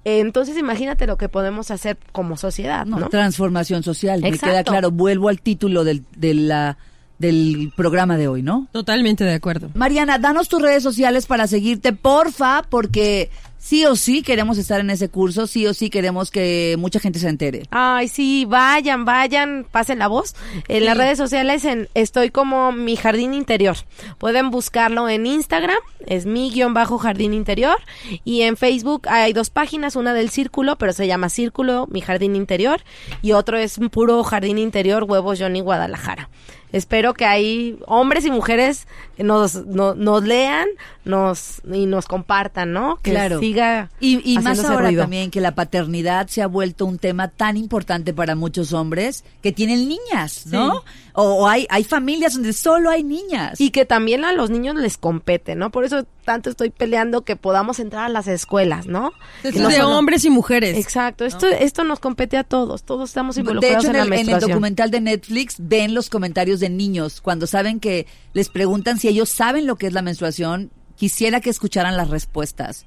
entonces 0.08 0.58
imagínate 0.58 1.06
lo 1.06 1.18
que 1.18 1.28
podemos 1.28 1.70
hacer 1.70 1.98
como 2.14 2.38
sociedad, 2.38 2.86
¿no? 2.86 3.10
Transformación 3.10 3.84
social, 3.84 4.22
me 4.22 4.38
queda 4.38 4.64
claro. 4.64 4.90
Vuelvo 4.90 5.28
al 5.28 5.42
título 5.42 5.84
del, 5.84 6.06
de 6.16 6.34
la 6.34 6.78
del 7.20 7.74
programa 7.76 8.16
de 8.16 8.28
hoy, 8.28 8.42
¿no? 8.42 8.68
Totalmente 8.72 9.24
de 9.24 9.34
acuerdo. 9.34 9.70
Mariana, 9.74 10.20
danos 10.20 10.48
tus 10.50 10.62
redes 10.62 10.84
sociales 10.84 11.26
para 11.26 11.48
seguirte, 11.48 11.92
porfa, 11.92 12.64
porque 12.70 13.32
sí 13.58 13.86
o 13.86 13.96
sí 13.96 14.22
queremos 14.22 14.58
estar 14.58 14.80
en 14.80 14.90
ese 14.90 15.10
curso, 15.10 15.48
sí 15.48 15.68
o 15.68 15.74
sí 15.74 15.90
queremos 15.90 16.32
que 16.32 16.76
mucha 16.78 17.00
gente 17.00 17.20
se 17.20 17.28
entere. 17.28 17.64
Ay, 17.72 18.08
sí, 18.08 18.46
vayan, 18.46 19.06
vayan, 19.06 19.66
pasen 19.70 20.00
la 20.00 20.08
voz. 20.08 20.36
En 20.68 20.86
las 20.86 20.98
redes 20.98 21.18
sociales 21.18 21.66
en, 21.66 21.90
estoy 21.94 22.30
como 22.30 22.72
mi 22.72 22.96
jardín 22.96 23.34
interior. 23.34 23.78
Pueden 24.18 24.52
buscarlo 24.52 25.10
en 25.10 25.26
Instagram, 25.26 25.78
es 26.06 26.26
mi 26.26 26.52
guion 26.52 26.74
bajo 26.74 26.98
jardín 26.98 27.34
interior. 27.34 27.78
Y 28.24 28.42
en 28.42 28.58
Facebook 28.58 29.08
hay 29.10 29.34
dos 29.34 29.50
páginas, 29.50 29.96
una 29.96 30.14
del 30.14 30.30
círculo, 30.30 30.78
pero 30.78 30.94
se 30.94 31.08
llama 31.08 31.30
Círculo, 31.30 31.88
mi 31.92 32.02
jardín 32.02 32.36
interior. 32.36 32.82
Y 33.22 33.34
otro 33.34 33.58
es 33.58 33.80
puro 33.92 34.24
jardín 34.24 34.58
interior, 34.58 35.04
huevos 35.04 35.40
Johnny 35.40 35.62
Guadalajara 35.62 36.30
espero 36.72 37.14
que 37.14 37.26
ahí 37.26 37.80
hombres 37.86 38.26
y 38.26 38.32
mujeres 38.32 38.88
nos, 39.18 39.66
nos 39.66 40.24
lean 40.24 40.68
nos 41.06 41.62
y 41.72 41.86
nos 41.86 42.06
compartan, 42.06 42.74
¿no? 42.74 43.00
Que 43.02 43.12
claro. 43.12 43.40
siga 43.40 43.90
y, 44.00 44.22
y 44.30 44.40
más 44.40 44.64
ahora 44.64 44.94
también 44.94 45.32
que 45.32 45.42
la 45.42 45.56
paternidad 45.56 46.28
se 46.28 46.42
ha 46.42 46.48
vuelto 46.48 46.86
un 46.86 47.00
tema 47.00 47.30
tan 47.30 47.58
importante 47.58 48.14
para 48.14 48.36
muchos 48.36 48.74
hombres 48.74 49.24
que 49.42 49.52
tienen 49.52 49.88
niñas, 49.88 50.46
¿no? 50.48 50.84
O, 51.20 51.48
hay 51.48 51.66
hay 51.72 51.84
familias 51.84 52.34
donde 52.34 52.54
solo 52.54 52.92
hay 52.92 53.04
niñas 53.04 53.60
y 53.60 53.72
que 53.72 53.86
también 53.86 54.24
a 54.24 54.34
los 54.34 54.52
niños 54.52 54.76
les 54.76 54.98
compete, 54.98 55.56
¿no? 55.56 55.72
Por 55.72 55.84
eso 55.84 56.06
tanto 56.24 56.52
estoy 56.52 56.70
peleando 56.70 57.24
que 57.24 57.36
podamos 57.36 57.80
entrar 57.80 58.06
a 58.06 58.10
las 58.10 58.28
escuelas, 58.28 58.86
¿no? 58.86 59.14
Esto 59.42 59.68
de 59.68 59.82
hombres 59.82 60.26
y 60.26 60.30
mujeres. 60.30 60.78
Exacto, 60.78 61.26
esto 61.26 61.48
esto 61.48 61.84
nos 61.84 62.00
compete 62.00 62.38
a 62.38 62.44
todos, 62.44 62.84
todos 62.84 63.10
estamos 63.10 63.36
involucrados 63.36 63.84
de 63.84 63.90
hecho, 63.90 63.98
en, 63.98 64.14
el, 64.14 64.14
en 64.14 64.30
el 64.30 64.40
documental 64.40 64.92
de 64.92 65.02
Netflix 65.02 65.56
ven 65.58 65.96
los 65.96 66.12
comentarios 66.12 66.60
de 66.60 66.70
niños 66.70 67.20
cuando 67.20 67.48
saben 67.48 67.80
que 67.80 68.06
les 68.34 68.50
preguntan 68.50 69.00
si 69.00 69.08
ellos 69.08 69.30
saben 69.30 69.66
lo 69.66 69.76
que 69.78 69.88
es 69.88 69.94
la 69.94 70.04
menstruación, 70.04 70.70
quisiera 70.98 71.42
que 71.42 71.50
escucharan 71.50 71.98
las 71.98 72.12
respuestas. 72.12 72.86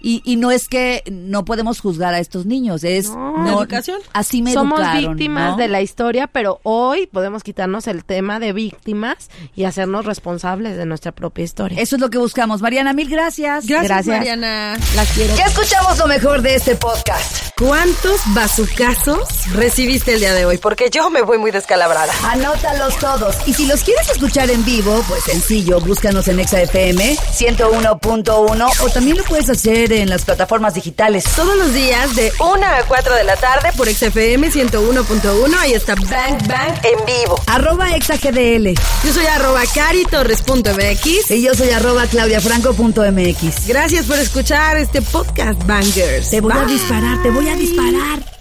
Y, 0.00 0.22
y 0.24 0.36
no 0.36 0.50
es 0.50 0.68
que 0.68 1.02
no 1.10 1.44
podemos 1.44 1.80
juzgar 1.80 2.14
a 2.14 2.18
estos 2.18 2.46
niños, 2.46 2.84
es 2.84 3.10
no, 3.10 3.60
educación. 3.60 4.00
Así 4.12 4.42
me 4.42 4.52
Somos 4.52 4.80
víctimas 4.96 5.56
de 5.56 5.68
la 5.68 5.82
historia, 5.82 6.26
pero 6.26 6.60
hoy 6.62 7.06
podemos 7.06 7.42
quitarnos 7.42 7.86
el 7.86 8.04
tema 8.04 8.38
de 8.38 8.52
víctimas 8.52 9.28
y 9.54 9.64
hacernos 9.64 10.06
responsables 10.06 10.76
de 10.76 10.86
nuestra 10.86 11.12
propia 11.12 11.44
historia. 11.44 11.80
Eso 11.80 11.96
es 11.96 12.00
lo 12.00 12.10
que 12.10 12.18
buscamos. 12.18 12.62
Mariana, 12.62 12.92
mil 12.92 13.08
gracias. 13.08 13.66
Gracias, 13.66 14.06
Mariana. 14.06 14.76
Las 14.94 15.12
quiero. 15.12 15.34
Ya 15.36 15.46
escuchamos 15.46 15.98
lo 15.98 16.06
mejor 16.06 16.42
de 16.42 16.54
este 16.54 16.76
podcast. 16.76 17.48
¿Cuántos 17.58 18.20
bazucazos 18.34 19.52
recibiste 19.52 20.14
el 20.14 20.20
día 20.20 20.32
de 20.32 20.44
hoy? 20.44 20.58
Porque 20.58 20.90
yo 20.90 21.10
me 21.10 21.22
voy 21.22 21.38
muy 21.38 21.50
descalabrada. 21.50 22.12
Anótalos 22.24 22.96
todos. 22.98 23.36
Y 23.46 23.54
si 23.54 23.66
los 23.66 23.82
quieres 23.82 24.08
escuchar 24.10 24.50
en 24.50 24.64
vivo, 24.64 25.02
pues 25.08 25.24
sencillo, 25.24 25.80
búscanos 25.80 26.28
en 26.28 26.40
ExaFM 26.40 27.16
101.1 27.16 28.70
o 28.80 28.90
también 28.90 29.16
lo 29.16 29.24
puedes 29.24 29.50
hacer 29.50 29.87
en 29.92 30.08
las 30.08 30.24
plataformas 30.24 30.74
digitales. 30.74 31.24
Todos 31.34 31.56
los 31.56 31.72
días 31.72 32.14
de 32.14 32.32
1 32.38 32.66
a 32.66 32.82
4 32.86 33.14
de 33.14 33.24
la 33.24 33.36
tarde 33.36 33.70
por 33.76 33.88
XFM 33.88 34.50
101.1. 34.50 35.54
Ahí 35.58 35.72
está 35.72 35.94
Bang 35.94 36.46
Bang 36.46 36.74
en 36.84 37.04
vivo. 37.06 37.40
Arroba 37.46 37.94
exagdl. 37.94 38.74
Yo 39.04 39.12
soy 39.12 39.26
arroba 39.26 39.62
caritorres.mx. 39.74 41.30
Y 41.30 41.42
yo 41.42 41.54
soy 41.54 41.70
arroba 41.70 42.06
claudiafranco.mx. 42.06 43.66
Gracias 43.66 44.06
por 44.06 44.18
escuchar 44.18 44.76
este 44.76 45.02
podcast, 45.02 45.64
Bangers. 45.66 46.30
Te 46.30 46.40
voy 46.40 46.52
a 46.52 46.64
disparar, 46.64 47.22
te 47.22 47.30
voy 47.30 47.48
a 47.48 47.56
disparar. 47.56 48.37